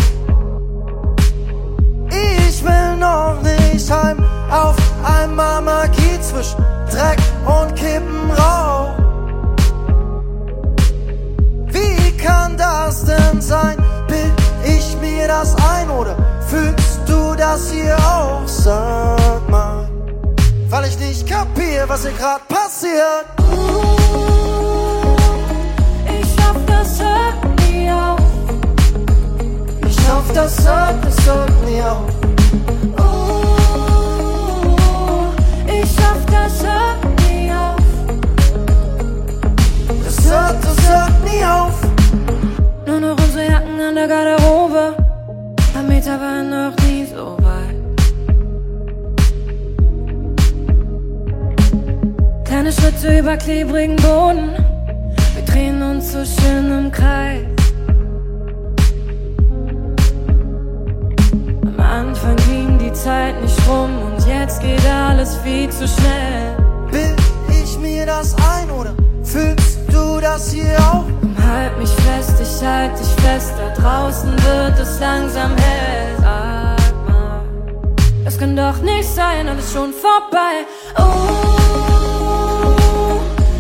[2.12, 4.79] Ich will noch nicht heim auf
[5.20, 8.96] einmal Magie zwischen Dreck und Kippenrauch.
[11.68, 13.78] Wie kann das denn sein?
[14.08, 16.16] Bild ich mir das ein oder
[16.48, 18.48] fühlst du das hier auch?
[18.48, 19.90] Sag mal,
[20.70, 23.26] weil ich nicht kapier, was hier grad passiert.
[26.20, 28.20] Ich schaff das hört nie auf.
[29.88, 32.19] Ich schaff das hört, das hört nie auf.
[36.00, 37.76] Ich schaff das hört nie auf.
[40.04, 41.82] Das hört, das hört nie auf.
[42.86, 44.96] Nur noch unsere Jacken an der Garderobe.
[45.78, 47.76] Ein Meter war noch nie so weit.
[52.46, 54.52] Kleine Schritte über klebrigen Boden.
[55.36, 57.46] Wir drehen uns so schön im Kreis.
[61.62, 66.58] Am Anfang ging die Zeit nicht rum jetzt geht alles viel zu schnell.
[66.92, 71.06] Bild ich mir das ein oder fühlst du das hier auch?
[71.46, 76.16] Halt mich fest, ich halt dich fest, da draußen wird es langsam hell.
[76.22, 77.42] Sag mal,
[78.26, 80.66] es kann doch nicht sein, alles schon vorbei.
[80.98, 81.04] Oh,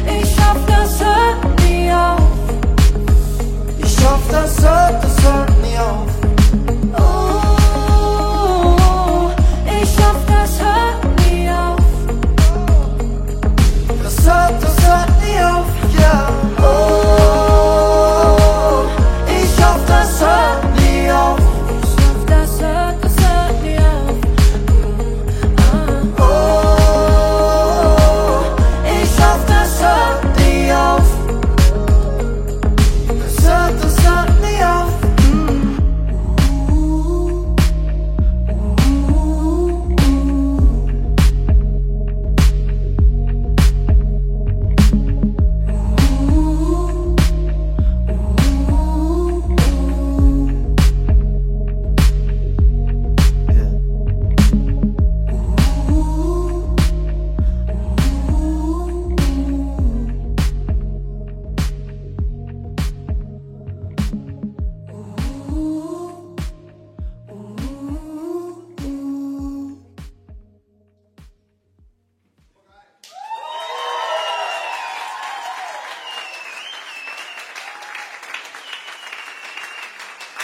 [0.05, 2.19] ich schaff das hört nie auf.
[3.83, 6.18] Ich schaff das hört, das hört nie auf.
[14.29, 15.58] Das hört, das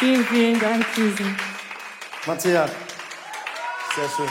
[0.06, 1.36] Vielen, vielen Dank, Susan.
[2.28, 2.70] Matthias,
[3.96, 4.28] sehr schön.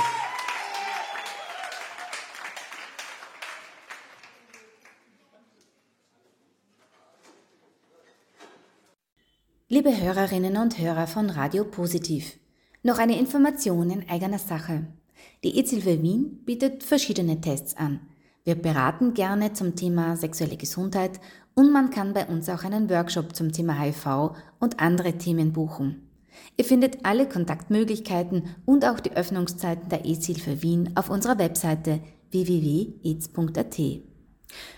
[9.66, 12.38] Liebe Hörerinnen und Hörer von Radio Positiv,
[12.84, 14.86] noch eine Information in eigener Sache.
[15.42, 17.98] Die EZILWE Wien bietet verschiedene Tests an.
[18.44, 21.18] Wir beraten gerne zum Thema sexuelle Gesundheit
[21.54, 26.08] und man kann bei uns auch einen Workshop zum Thema HIV und andere Themen buchen.
[26.56, 32.00] Ihr findet alle Kontaktmöglichkeiten und auch die Öffnungszeiten der EZ-Hilfe Wien auf unserer Webseite
[32.30, 33.80] www.aids.at.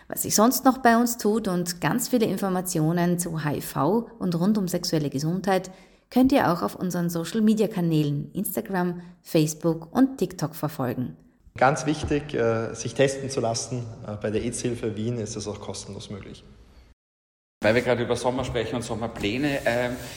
[0.08, 4.58] Was sich sonst noch bei uns tut und ganz viele Informationen zu HIV und rund
[4.58, 5.70] um sexuelle Gesundheit
[6.10, 11.16] könnt ihr auch auf unseren Social-Media-Kanälen Instagram, Facebook und TikTok verfolgen.
[11.56, 13.84] Ganz wichtig, äh, sich testen zu lassen.
[14.06, 16.44] Äh, Bei der AIDS-Hilfe Wien ist es auch kostenlos möglich.
[17.62, 19.48] Weil wir gerade über Sommer sprechen und Sommerpläne,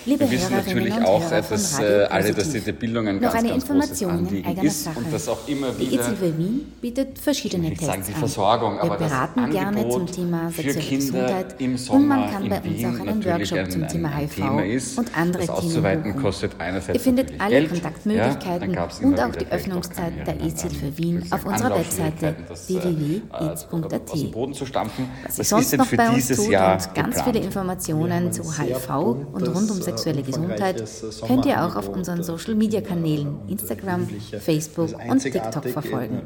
[0.05, 3.15] Liebe wir wissen Hörerinnen natürlich auch, Hörer äh, dass äh, alle, dass diese Bildung ein
[3.15, 4.99] Noch ganz, eine ganz großes Information in Anliegen ist Sache.
[4.99, 8.19] und das auch immer Die wieder EZW Wien bietet verschiedene nicht sagen, Tests die an.
[8.19, 12.59] Versorgung, Wir aber beraten gerne zum Thema sexuelle Gesundheit im und Sommer man kann bei
[12.59, 14.97] uns auch einen Workshop zum Thema HIV Thema ist.
[14.99, 16.21] und andere das Themen auszuweiten buchen.
[16.21, 20.25] kostet einerseits Ihr findet alle Geld, Kontaktmöglichkeiten ja, und auch die vielleicht auch Öffnungszeit keine,
[20.25, 22.33] der äh, EZW Wien auf unserer Webseite äh,
[24.65, 25.09] stampfen.
[25.23, 27.28] Was ist denn für dieses Jahr geplant?
[27.31, 28.89] Viele Informationen zu HIV
[29.33, 30.83] und rund um sexuelle Gesundheit
[31.27, 34.07] könnt ihr auch auf unseren Social Media Kanälen und, äh, Instagram.
[34.39, 36.21] Facebook und TikTok verfolgen.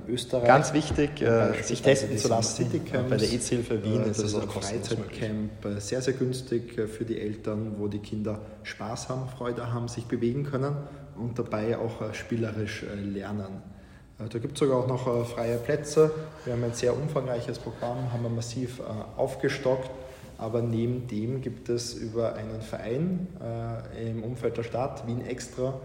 [0.45, 2.65] Ganz wichtig, äh, sich testen zu lassen.
[3.09, 4.87] Bei der AIDS-Hilfe Wien Äh, ist das es auch kostenlos.
[4.87, 9.87] Freizeitcamp, äh, sehr, sehr günstig für die Eltern, wo die Kinder Spaß haben, Freude haben,
[9.87, 10.75] sich bewegen können
[11.17, 13.61] und dabei auch spielerisch lernen.
[14.17, 16.11] Da gibt es sogar auch noch freie Plätze.
[16.45, 18.79] Wir haben ein sehr umfangreiches Programm, haben wir massiv
[19.17, 19.89] aufgestockt.
[20.37, 25.79] Aber neben dem gibt es über einen Verein äh, im Umfeld der Stadt, Wien Extra,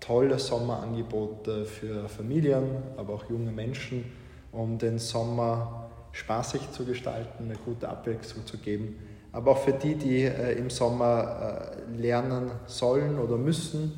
[0.00, 2.64] tolle Sommerangebote für Familien,
[2.96, 4.04] aber auch junge Menschen,
[4.52, 8.98] um den Sommer spaßig zu gestalten, eine gute Abwechslung zu geben.
[9.32, 13.92] Aber auch für die, die äh, im Sommer äh, lernen sollen oder müssen,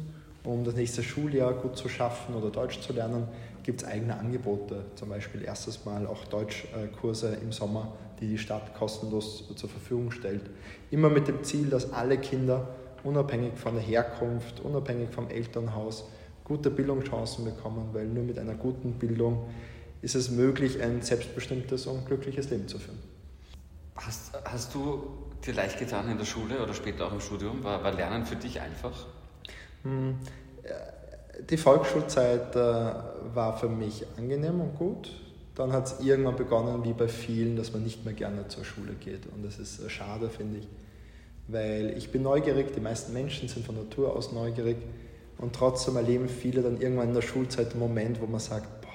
[0.44, 3.28] um das nächste Schuljahr gut zu schaffen oder Deutsch zu lernen,
[3.62, 4.84] gibt es eigene Angebote.
[4.94, 10.42] Zum Beispiel erstes Mal auch Deutschkurse im Sommer, die die Stadt kostenlos zur Verfügung stellt.
[10.90, 12.68] Immer mit dem Ziel, dass alle Kinder
[13.04, 16.08] unabhängig von der Herkunft, unabhängig vom Elternhaus,
[16.44, 19.48] gute Bildungschancen bekommen, weil nur mit einer guten Bildung
[20.02, 22.98] ist es möglich, ein selbstbestimmtes und glückliches Leben zu führen.
[23.96, 25.02] Hast, hast du
[25.44, 27.64] dir leicht getan in der Schule oder später auch im Studium?
[27.64, 29.06] War, war Lernen für dich einfach?
[29.82, 30.18] Hm,
[30.62, 35.10] äh, Die Volksschulzeit äh, war für mich angenehm und gut.
[35.56, 38.92] Dann hat es irgendwann begonnen, wie bei vielen, dass man nicht mehr gerne zur Schule
[39.00, 39.26] geht.
[39.34, 40.68] Und das ist äh, schade, finde ich.
[41.48, 44.76] Weil ich bin neugierig, die meisten Menschen sind von Natur aus neugierig.
[45.38, 48.90] Und trotzdem erleben viele dann irgendwann in der Schulzeit einen Moment, wo man sagt, boah,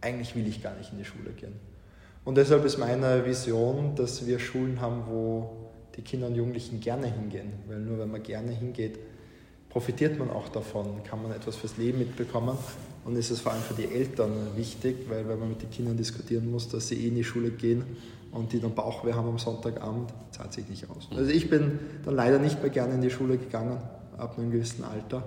[0.00, 1.54] eigentlich will ich gar nicht in die Schule gehen.
[2.24, 5.50] Und deshalb ist meine Vision, dass wir Schulen haben, wo
[5.96, 7.52] die Kinder und Jugendlichen gerne hingehen.
[7.66, 8.98] Weil nur wenn man gerne hingeht,
[9.74, 12.56] profitiert man auch davon, kann man etwas fürs Leben mitbekommen.
[13.04, 15.96] Und ist es vor allem für die Eltern wichtig, weil wenn man mit den Kindern
[15.96, 17.84] diskutieren muss, dass sie eh in die Schule gehen
[18.30, 21.08] und die dann Bauchweh haben am Sonntagabend, zahlt sich nicht aus.
[21.10, 23.78] Also ich bin dann leider nicht mehr gerne in die Schule gegangen,
[24.16, 25.24] ab einem gewissen Alter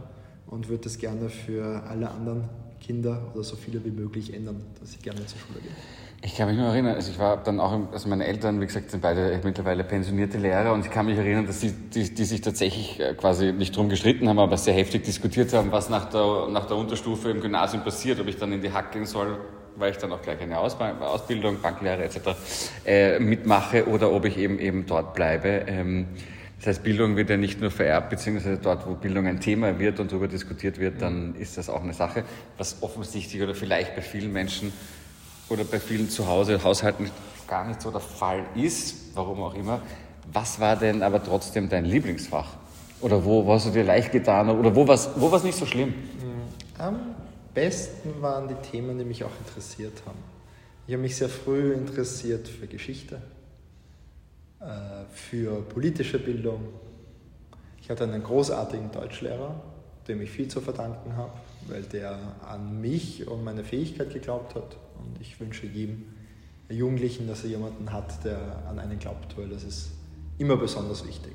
[0.47, 2.45] und würde das gerne für alle anderen
[2.79, 5.75] Kinder oder so viele wie möglich ändern, dass sie gerne zur Schule gehen.
[6.23, 8.65] Ich kann mich nur erinnern, also ich war dann auch, im- also meine Eltern, wie
[8.65, 12.25] gesagt, sind beide mittlerweile pensionierte Lehrer und ich kann mich erinnern, dass die, die, die
[12.25, 16.09] sich tatsächlich äh, quasi nicht drum gestritten haben, aber sehr heftig diskutiert haben, was nach
[16.09, 19.37] der, nach der Unterstufe im Gymnasium passiert, ob ich dann in die Hack gehen soll,
[19.75, 22.19] weil ich dann auch gleich eine Ausbildung, Banklehre etc.
[22.83, 25.65] Äh, mitmache oder ob ich eben eben dort bleibe.
[25.67, 26.07] Ähm,
[26.57, 29.99] das heißt, Bildung wird ja nicht nur vererbt, beziehungsweise dort, wo Bildung ein Thema wird
[29.99, 32.23] und darüber diskutiert wird, dann ist das auch eine Sache,
[32.57, 34.73] was offensichtlich oder vielleicht bei vielen Menschen
[35.49, 37.09] oder bei vielen zu Hause, Haushalten
[37.47, 39.81] gar nicht so der Fall ist, warum auch immer.
[40.31, 42.53] Was war denn aber trotzdem dein Lieblingsfach?
[42.99, 44.49] Oder wo, hast du dir leicht getan?
[44.49, 45.93] Oder wo war es wo war's nicht so schlimm?
[46.77, 47.15] Am
[47.53, 50.19] besten waren die Themen, die mich auch interessiert haben.
[50.85, 53.21] Ich habe mich sehr früh interessiert für Geschichte,
[54.59, 54.65] äh,
[55.11, 56.61] für politische Bildung.
[57.81, 59.55] Ich hatte einen großartigen Deutschlehrer,
[60.07, 61.31] dem ich viel zu verdanken habe,
[61.69, 64.77] weil der an mich und meine Fähigkeit geglaubt hat.
[64.99, 66.05] Und ich wünsche jedem
[66.69, 69.91] Jugendlichen, dass er jemanden hat, der an einen glaubt, weil das ist
[70.37, 71.33] immer besonders wichtig.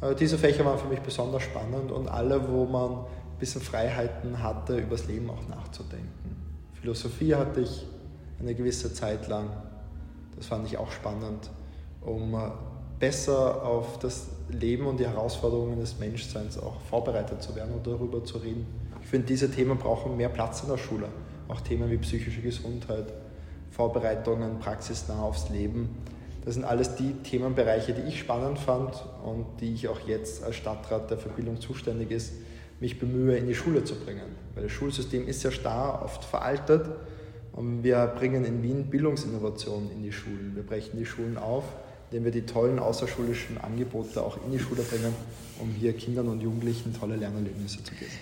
[0.00, 4.42] Äh, Diese Fächer waren für mich besonders spannend und alle, wo man ein bisschen Freiheiten
[4.42, 6.36] hatte, übers Leben auch nachzudenken.
[6.74, 7.86] Philosophie hatte ich
[8.38, 9.50] eine gewisse Zeit lang.
[10.36, 11.50] Das fand ich auch spannend,
[12.00, 12.50] um äh,
[12.98, 18.24] besser auf das Leben und die Herausforderungen des Menschseins auch vorbereitet zu werden und darüber
[18.24, 18.66] zu reden.
[19.02, 21.08] Ich finde, diese Themen brauchen mehr Platz in der Schule.
[21.48, 23.12] Auch Themen wie psychische Gesundheit,
[23.70, 25.96] Vorbereitungen, praxisnah aufs Leben.
[26.44, 30.56] Das sind alles die Themenbereiche, die ich spannend fand und die ich auch jetzt als
[30.56, 32.32] Stadtrat, der für Bildung zuständig ist,
[32.80, 34.36] mich bemühe, in die Schule zu bringen.
[34.54, 36.88] Weil das Schulsystem ist sehr starr, oft veraltet
[37.52, 40.52] und wir bringen in Wien Bildungsinnovationen in die Schulen.
[40.54, 41.64] Wir brechen die Schulen auf,
[42.10, 45.14] indem wir die tollen außerschulischen Angebote auch in die Schule bringen,
[45.58, 48.12] um hier Kindern und Jugendlichen tolle Lernerlebnisse zu geben.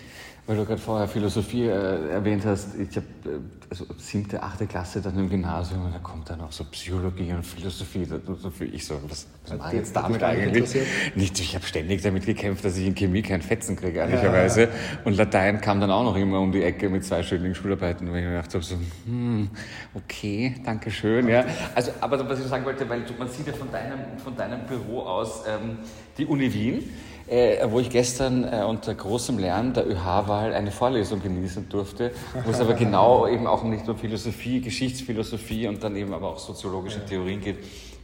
[0.47, 3.39] Weil du gerade vorher Philosophie äh, erwähnt hast, ich habe äh,
[3.71, 7.45] also siebte, achte Klasse dann im Gymnasium und da kommt dann auch so Psychologie und
[7.45, 8.05] Philosophie.
[8.05, 10.77] Da, so für ich so, was, was mache ich jetzt damit eigentlich?
[11.15, 14.69] Nicht, ich habe ständig damit gekämpft, dass ich in Chemie keinen Fetzen kriege, ehrlicherweise.
[15.05, 18.23] Und Latein kam dann auch noch immer um die Ecke mit zweistelligen Schularbeiten, wo ich
[18.23, 18.77] mir gedacht habe, so,
[19.07, 19.49] hm,
[19.95, 21.27] okay, danke schön.
[21.27, 21.47] Ja.
[21.75, 25.01] Also, aber was ich sagen wollte, weil man sieht ja von deinem, von deinem Büro
[25.01, 25.79] aus ähm,
[26.19, 26.85] die Uni Wien
[27.27, 32.11] äh, wo ich gestern äh, unter großem Lärm der ÖH-Wahl eine Vorlesung genießen durfte,
[32.45, 36.39] wo es aber genau eben auch nicht nur Philosophie, Geschichtsphilosophie und dann eben aber auch
[36.39, 37.59] soziologische Theorien geht,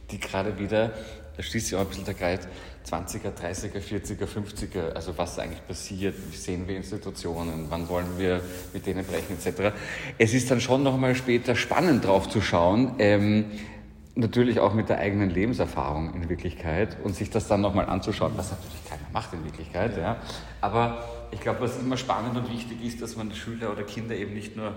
[0.09, 0.91] die gerade wieder,
[1.37, 2.47] da schließt sich auch ein bisschen der Kreis,
[2.89, 8.41] 20er, 30er, 40er, 50er, also was eigentlich passiert, wie sehen wir Institutionen, wann wollen wir
[8.73, 9.75] mit denen brechen etc.
[10.17, 13.45] Es ist dann schon nochmal später spannend drauf zu schauen, ähm,
[14.15, 18.51] natürlich auch mit der eigenen Lebenserfahrung in Wirklichkeit und sich das dann nochmal anzuschauen, was
[18.51, 19.97] natürlich keiner macht in Wirklichkeit.
[19.97, 20.17] Ja.
[20.59, 24.15] Aber ich glaube, was immer spannend und wichtig ist, dass man die Schüler oder Kinder
[24.15, 24.73] eben nicht nur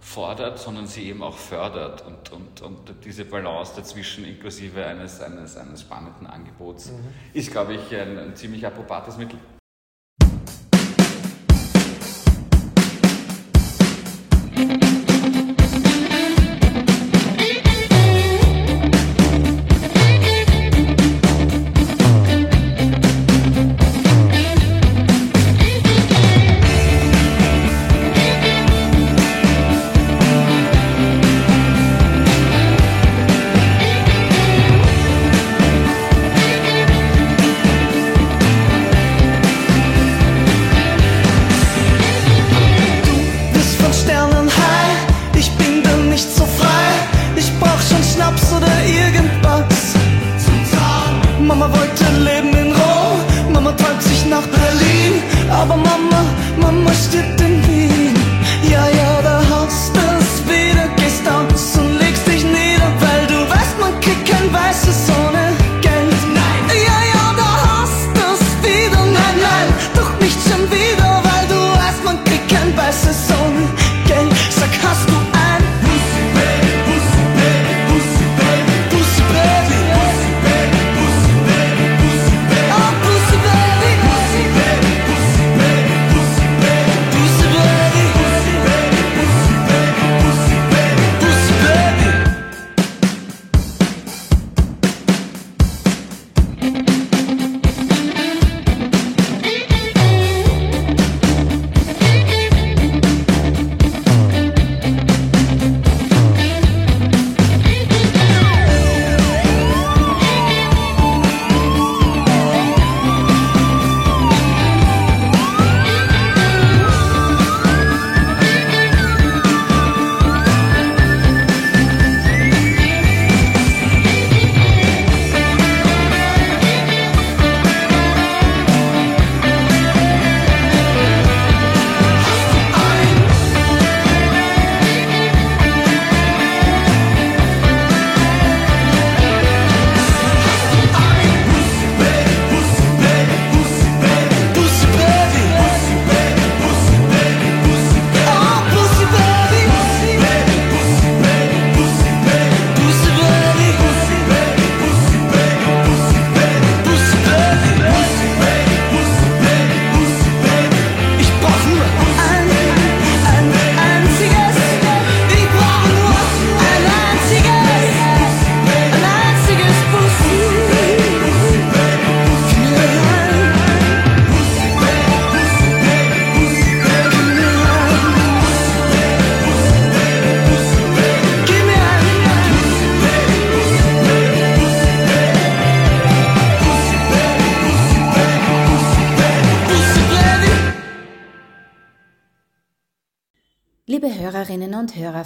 [0.00, 5.56] fordert, sondern sie eben auch fördert und, und, und diese Balance dazwischen inklusive eines, eines,
[5.56, 6.92] eines spannenden Angebots
[7.34, 9.38] ist, glaube ich, ein, ein ziemlich approbates Mittel.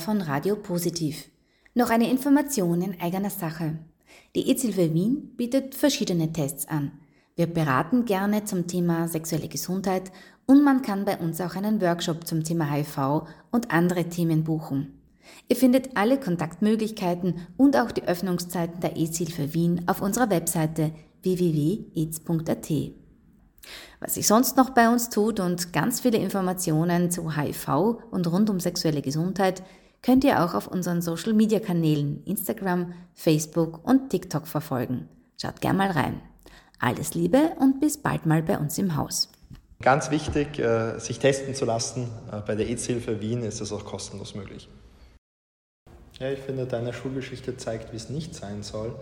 [0.02, 1.28] Von Radio Positiv,
[1.74, 3.78] noch eine Information in eigener Sache.
[4.34, 6.90] Die EZ-Hilfe Wien bietet verschiedene Tests an.
[7.36, 10.10] Wir beraten gerne zum Thema sexuelle Gesundheit
[10.44, 15.00] und man kann bei uns auch einen Workshop zum Thema HIV und andere Themen buchen.
[15.48, 20.90] Ihr findet alle Kontaktmöglichkeiten und auch die Öffnungszeiten der EZ-Hilfe Wien auf unserer Webseite
[21.22, 22.70] www.ez.at.
[24.00, 28.50] Was sich sonst noch bei uns tut und ganz viele Informationen zu HIV und rund
[28.50, 29.62] um sexuelle Gesundheit
[30.02, 35.08] könnt ihr auch auf unseren Social Media Kanälen Instagram, Facebook und TikTok verfolgen.
[35.40, 36.20] Schaut gern mal rein.
[36.78, 39.30] Alles Liebe und bis bald mal bei uns im Haus.
[39.80, 42.08] Ganz wichtig, äh, sich testen zu lassen.
[42.30, 44.68] Äh, Bei der AIDS-Hilfe Wien ist das auch kostenlos möglich.
[46.20, 48.94] Ja, ich finde, deine Schulgeschichte zeigt, wie es nicht sein soll,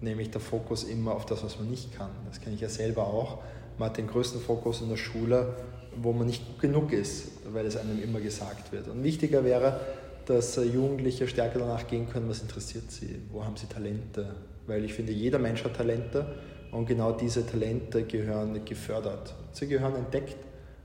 [0.00, 2.10] nämlich der Fokus immer auf das, was man nicht kann.
[2.28, 3.38] Das kenne ich ja selber auch.
[3.78, 5.56] Man hat den größten Fokus in der Schule,
[5.96, 8.88] wo man nicht gut genug ist, weil es einem immer gesagt wird.
[8.88, 9.80] Und wichtiger wäre,
[10.26, 14.34] dass äh, Jugendliche stärker danach gehen können, was interessiert sie, wo haben sie Talente.
[14.66, 16.26] Weil ich finde, jeder Mensch hat Talente
[16.72, 19.34] und genau diese Talente gehören gefördert.
[19.52, 20.36] Sie gehören entdeckt,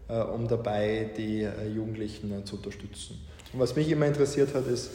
[0.07, 3.19] äh, um dabei die äh, Jugendlichen zu unterstützen.
[3.51, 4.91] Und was mich immer interessiert hat, ist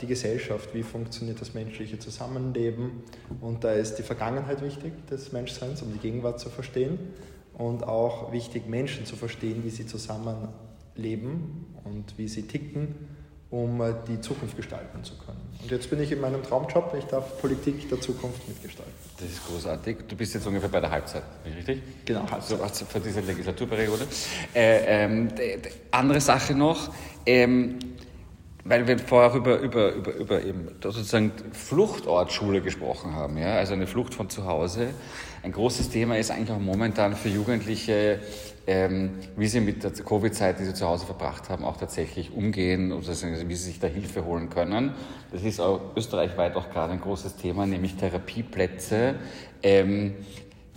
[0.00, 3.02] die Gesellschaft, wie funktioniert das menschliche Zusammenleben.
[3.40, 7.00] Und da ist die Vergangenheit wichtig des Menschseins, um die Gegenwart zu verstehen.
[7.54, 12.94] Und auch wichtig, Menschen zu verstehen, wie sie zusammenleben und wie sie ticken,
[13.50, 15.40] um äh, die Zukunft gestalten zu können.
[15.62, 18.92] Und jetzt bin ich in meinem Traumjob, ich darf Politik der Zukunft mitgestalten.
[19.18, 19.98] Das ist großartig.
[20.08, 21.82] Du bist jetzt ungefähr bei der Halbzeit, richtig?
[22.04, 24.06] Genau, So, also für diese Legislaturperiode.
[24.54, 25.28] Äh, ähm,
[25.90, 26.92] andere Sache noch,
[27.26, 27.78] ähm,
[28.64, 33.54] weil wir vorher über, über, über, über eben sozusagen Fluchtortschule gesprochen haben, ja?
[33.54, 34.94] also eine Flucht von zu Hause.
[35.42, 38.20] Ein großes Thema ist eigentlich auch momentan für Jugendliche,
[38.70, 42.92] ähm, wie sie mit der Covid-Zeit, die sie zu Hause verbracht haben, auch tatsächlich umgehen
[42.92, 44.92] oder sozusagen, wie sie sich da Hilfe holen können.
[45.32, 49.16] Das ist auch österreichweit auch gerade ein großes Thema, nämlich Therapieplätze.
[49.60, 50.14] Ähm,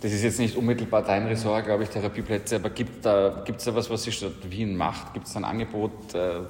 [0.00, 3.76] das ist jetzt nicht unmittelbar dein Ressort, glaube ich, Therapieplätze, aber gibt da, gibt's da
[3.76, 5.14] was, was die Stadt Wien macht?
[5.14, 6.40] Gibt es ein Angebot äh,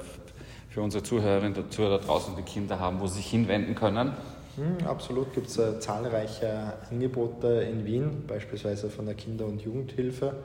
[0.70, 4.12] für unsere Zuhörerinnen und Zuhörer da draußen, die Kinder haben, wo sie sich hinwenden können?
[4.56, 10.36] Hm, absolut gibt es äh, zahlreiche Angebote in Wien, beispielsweise von der Kinder- und Jugendhilfe,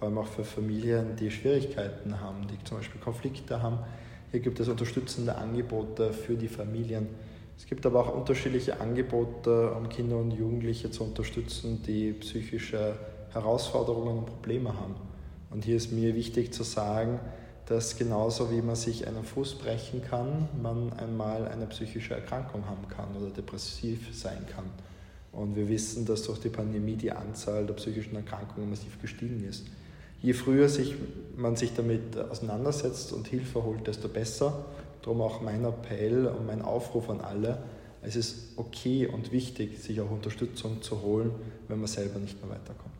[0.00, 3.80] vor allem auch für Familien, die Schwierigkeiten haben, die zum Beispiel Konflikte haben.
[4.30, 7.06] Hier gibt es unterstützende Angebote für die Familien.
[7.58, 12.94] Es gibt aber auch unterschiedliche Angebote, um Kinder und Jugendliche zu unterstützen, die psychische
[13.34, 14.94] Herausforderungen und Probleme haben.
[15.50, 17.20] Und hier ist mir wichtig zu sagen,
[17.66, 22.88] dass genauso wie man sich einen Fuß brechen kann, man einmal eine psychische Erkrankung haben
[22.88, 24.64] kann oder depressiv sein kann.
[25.30, 29.66] Und wir wissen, dass durch die Pandemie die Anzahl der psychischen Erkrankungen massiv gestiegen ist.
[30.22, 30.94] Je früher sich,
[31.36, 34.64] man sich damit auseinandersetzt und Hilfe holt, desto besser.
[35.02, 37.62] Darum auch mein Appell und mein Aufruf an alle.
[38.02, 41.30] Es ist okay und wichtig, sich auch Unterstützung zu holen,
[41.68, 42.90] wenn man selber nicht mehr weiterkommt.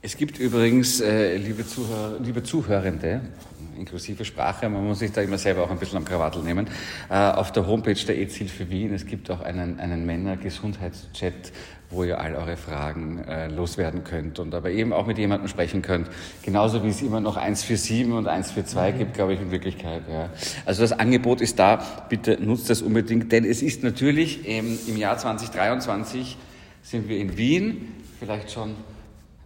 [0.00, 3.20] Es gibt übrigens, äh, liebe, Zuhörer, liebe Zuhörende,
[3.76, 6.68] inklusive Sprache, man muss sich da immer selber auch ein bisschen am Krawattel nehmen,
[7.10, 11.52] äh, auf der Homepage der AIDS-Hilfe Wien, es gibt auch einen, einen Männer-Gesundheitschat,
[11.90, 15.80] wo ihr all eure Fragen äh, loswerden könnt und aber eben auch mit jemandem sprechen
[15.80, 16.08] könnt.
[16.42, 20.02] Genauso wie es immer noch 147 und 142 gibt, glaube ich, in Wirklichkeit.
[20.10, 20.28] Ja.
[20.66, 24.96] Also das Angebot ist da, bitte nutzt das unbedingt, denn es ist natürlich ähm, im
[24.98, 26.36] Jahr 2023
[26.82, 28.76] sind wir in Wien, vielleicht schon ein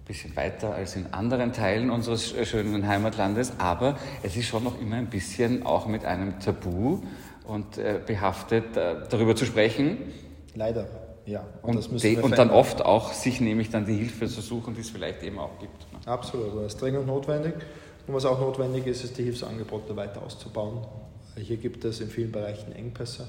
[0.07, 4.81] bisschen weiter als in anderen Teilen unseres sch- schönen Heimatlandes, aber es ist schon noch
[4.81, 7.03] immer ein bisschen auch mit einem Tabu
[7.47, 9.97] und äh, behaftet, äh, darüber zu sprechen
[10.55, 10.87] Leider,
[11.27, 11.45] ja.
[11.63, 14.81] und, die, wir und dann oft auch sich nämlich dann die Hilfe zu suchen, die
[14.81, 15.93] es vielleicht eben auch gibt.
[15.93, 15.99] ne?
[16.07, 17.55] Absolut, das ist dringend notwendig.
[18.07, 20.85] Und was auch notwendig ist, ist die Hilfsangebote weiter auszubauen.
[21.37, 23.27] Hier gibt es in vielen Bereichen Engpässe.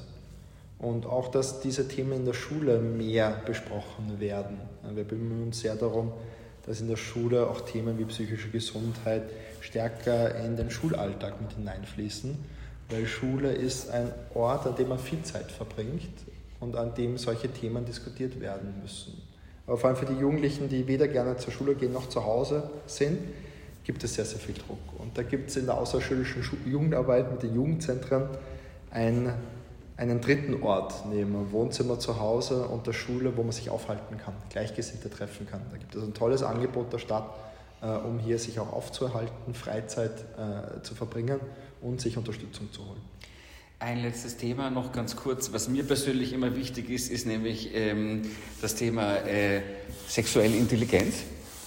[0.80, 4.60] Und auch, dass diese Themen in der Schule mehr besprochen werden.
[4.94, 6.12] Wir bemühen uns sehr darum,
[6.66, 9.24] dass in der Schule auch Themen wie psychische Gesundheit
[9.62, 12.38] stärker in den Schulalltag mit hineinfließen.
[12.89, 16.10] Weil Schule ist ein Ort, an dem man viel Zeit verbringt
[16.64, 19.22] und an dem solche Themen diskutiert werden müssen.
[19.68, 22.70] Aber vor allem für die Jugendlichen, die weder gerne zur Schule gehen noch zu Hause
[22.88, 23.20] sind,
[23.84, 24.99] gibt es sehr, sehr viel Druck.
[24.99, 28.28] Und da gibt es in der außerschulischen Schu- Jugendarbeit mit den Jugendzentren
[28.91, 29.34] ein,
[29.97, 34.34] einen dritten Ort neben Wohnzimmer zu Hause und der Schule, wo man sich aufhalten kann,
[34.49, 35.61] Gleichgesinnte treffen kann.
[35.72, 37.30] Da gibt es ein tolles Angebot der Stadt,
[37.82, 41.39] äh, um hier sich auch aufzuhalten, Freizeit äh, zu verbringen
[41.82, 43.01] und sich Unterstützung zu holen.
[43.80, 48.22] Ein letztes Thema noch ganz kurz, was mir persönlich immer wichtig ist, ist nämlich ähm,
[48.62, 49.62] das Thema äh,
[50.08, 51.24] sexuelle Intelligenz.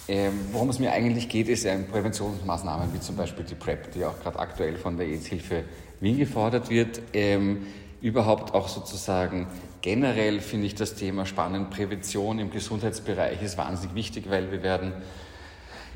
[0.08, 4.04] Ähm, worum es mir eigentlich geht, ist ähm, Präventionsmaßnahmen, wie zum Beispiel die PrEP, die
[4.04, 5.64] auch gerade aktuell von der AIDS-Hilfe
[6.00, 7.02] Wien gefordert wird.
[7.12, 7.66] Ähm,
[8.00, 9.48] überhaupt auch sozusagen
[9.82, 11.70] generell finde ich das Thema spannend.
[11.70, 14.92] Prävention im Gesundheitsbereich ist wahnsinnig wichtig, weil wir werden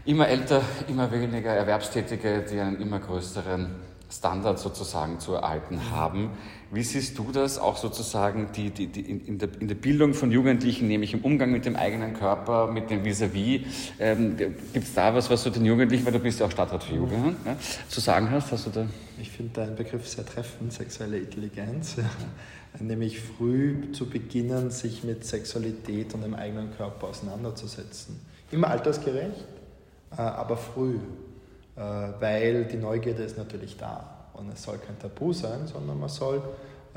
[0.04, 3.70] immer älter, immer weniger Erwerbstätige, die einen immer größeren
[4.10, 6.30] Standard sozusagen zu erhalten haben.
[6.72, 10.14] Wie siehst du das auch sozusagen die, die, die in, in, der, in der Bildung
[10.14, 13.62] von Jugendlichen, nämlich im Umgang mit dem eigenen Körper, mit dem Vis-à-vis?
[13.98, 16.82] Ähm, Gibt es da was, was du den Jugendlichen, weil du bist ja auch Stadtrat
[16.82, 17.56] für Jugend, ja,
[17.88, 18.52] zu sagen hast?
[18.52, 18.86] Hast du da?
[19.20, 21.96] Ich finde deinen Begriff sehr treffend, sexuelle Intelligenz.
[22.78, 28.20] Nämlich früh zu beginnen, sich mit Sexualität und dem eigenen Körper auseinanderzusetzen.
[28.52, 29.46] Immer altersgerecht,
[30.12, 30.98] äh, aber früh,
[31.80, 34.20] weil die Neugierde ist natürlich da.
[34.34, 36.42] Und es soll kein Tabu sein, sondern man soll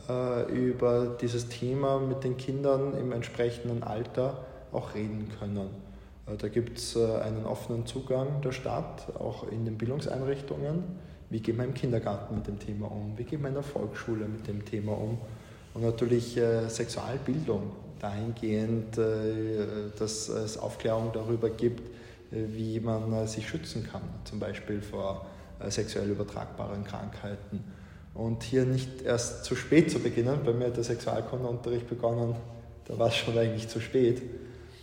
[0.10, 5.70] äh, über dieses Thema mit den Kindern im entsprechenden Alter auch reden können.
[6.26, 10.84] Äh, da gibt es äh, einen offenen Zugang der Stadt, auch in den Bildungseinrichtungen.
[11.30, 13.18] Wie geht man im Kindergarten mit dem Thema um?
[13.18, 15.18] Wie geht man in der Volksschule mit dem Thema um?
[15.74, 21.93] Und natürlich äh, Sexualbildung dahingehend, äh, dass es Aufklärung darüber gibt, äh,
[22.34, 25.26] wie man äh, sich schützen kann, zum Beispiel vor
[25.60, 27.64] äh, sexuell übertragbaren Krankheiten.
[28.14, 30.40] Und hier nicht erst zu spät zu beginnen.
[30.46, 32.36] Bei mir hat der Sexualkundeunterricht begonnen,
[32.86, 34.22] da war es schon eigentlich zu spät.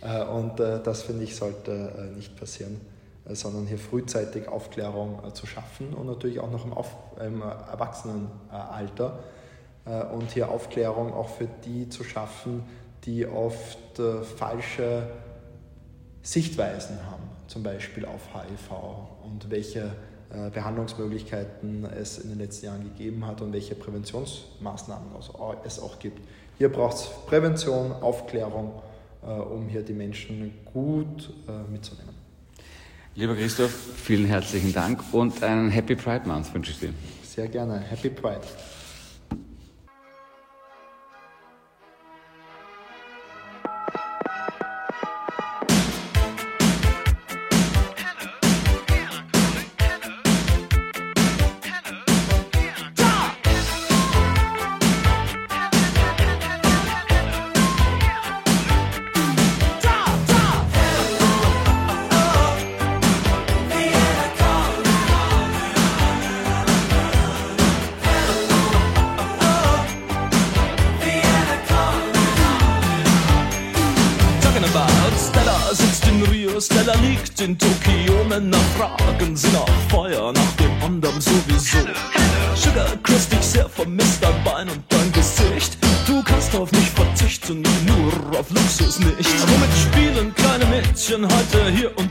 [0.01, 2.81] Äh, Und äh, das finde ich sollte äh, nicht passieren,
[3.25, 7.41] äh, sondern hier frühzeitig Aufklärung äh, zu schaffen und natürlich auch noch im, Auf im
[7.41, 9.19] äh, Erwachsenenalter.
[9.85, 12.63] Äh, Und hier Aufklärung auch für die zu schaffen,
[13.05, 15.07] die oft äh, falsche
[16.23, 17.20] Sichtweisen haben,
[17.51, 18.71] zum Beispiel auf HIV
[19.25, 19.91] und welche
[20.29, 25.09] äh, Behandlungsmöglichkeiten es in den letzten Jahren gegeben hat und welche Präventionsmaßnahmen
[25.65, 26.19] es auch gibt.
[26.57, 28.81] Hier braucht es Prävention, Aufklärung,
[29.21, 32.15] äh, um hier die Menschen gut äh, mitzunehmen.
[33.15, 36.93] Lieber Christoph, vielen herzlichen Dank und einen Happy Pride Month wünsche ich dir.
[37.23, 37.79] Sehr gerne.
[37.79, 38.41] Happy Pride.
[76.81, 78.23] Stella liegt in Tokio.
[78.27, 81.77] Männer fragen sie nach Feuer, nach dem anderen sowieso.
[82.55, 85.77] Sugar Chris dich sehr vermisst, dein Bein und dein Gesicht.
[86.07, 89.29] Du kannst auf mich verzichten, nur auf Luxus nicht.
[89.47, 92.10] Womit spielen kleine Mädchen heute hier und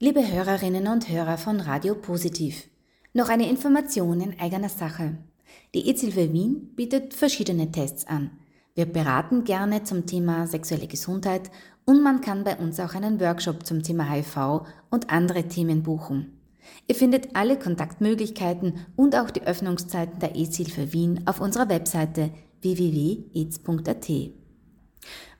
[0.00, 2.68] Liebe Hörerinnen und Hörer von Radio Positiv,
[3.14, 5.18] noch eine Information in eigener Sache.
[5.74, 8.30] Die EZ-Hilfe Wien bietet verschiedene Tests an.
[8.76, 11.50] Wir beraten gerne zum Thema sexuelle Gesundheit
[11.84, 16.38] und man kann bei uns auch einen Workshop zum Thema HIV und andere Themen buchen.
[16.86, 22.30] Ihr findet alle Kontaktmöglichkeiten und auch die Öffnungszeiten der EZ-Hilfe Wien auf unserer Webseite
[22.62, 24.10] www.aids.at.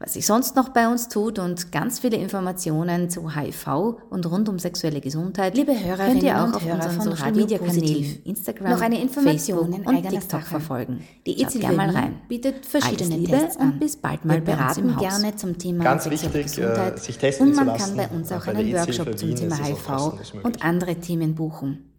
[0.00, 4.48] Was sich sonst noch bei uns tut und ganz viele Informationen zu HIV und rund
[4.48, 8.70] um sexuelle Gesundheit, liebe Hörerinnen könnt ihr auch auf Hörer unseren Social Media Kanälen Instagram,
[8.70, 10.44] noch eine Information in und TikTok Sache.
[10.44, 11.04] verfolgen.
[11.26, 13.72] Die EZB mal rein bietet verschiedene Liebe Tests an.
[13.72, 17.18] und bis bald mal Wir beraten gerne zum Thema Ganz sexuelle wichtig, Gesundheit äh, sich
[17.18, 20.94] testen und man kann bei uns auch einen EZ-Hilfe Workshop zum Thema HIV und andere
[20.96, 21.90] Themen buchen.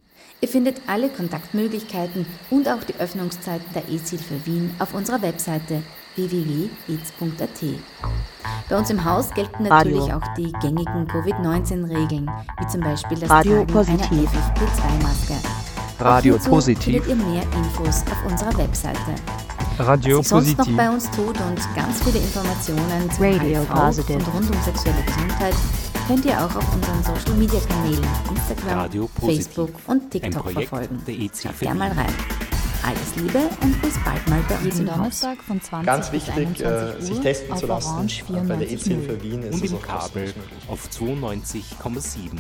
[0.42, 5.84] Ihr findet alle Kontaktmöglichkeiten und auch die Öffnungszeiten der EZ-Hilfe Wien auf unserer Webseite
[6.20, 7.64] www.aids.at.
[8.70, 10.16] Bei uns im Haus gelten natürlich Radio.
[10.18, 14.02] auch die gängigen Covid-19-Regeln, wie zum Beispiel das Radio Tragen Positiv.
[14.12, 15.34] einer FFP2-Maske.
[16.00, 17.04] Radio Positiv.
[17.04, 19.00] findet ihr mehr Infos auf unserer Webseite.
[19.80, 20.78] Radio Was sich sonst noch Positiv.
[20.78, 24.18] bei uns tut und ganz viele Informationen zu Radio HIV Positive.
[24.18, 25.56] und rund um sexuelle Gesundheit
[26.08, 29.46] könnt ihr auch auf unseren Social Media Kanälen Instagram, Radio Positiv.
[29.54, 31.02] Facebook und TikTok verfolgen.
[31.08, 32.14] EZ Schaut gerne mal rein.
[32.84, 34.98] Alles Liebe und bis bald mal bei uns Jeden im Haus.
[34.98, 37.90] Donnerstag von 20 Ganz bis wichtig, 21 äh, Uhr sich testen zu lassen.
[37.90, 38.74] Orange Bei der 94.0.
[38.74, 40.34] EZ-Hilfe Wien ist Und es im Kabel
[40.68, 42.40] auf 92,7.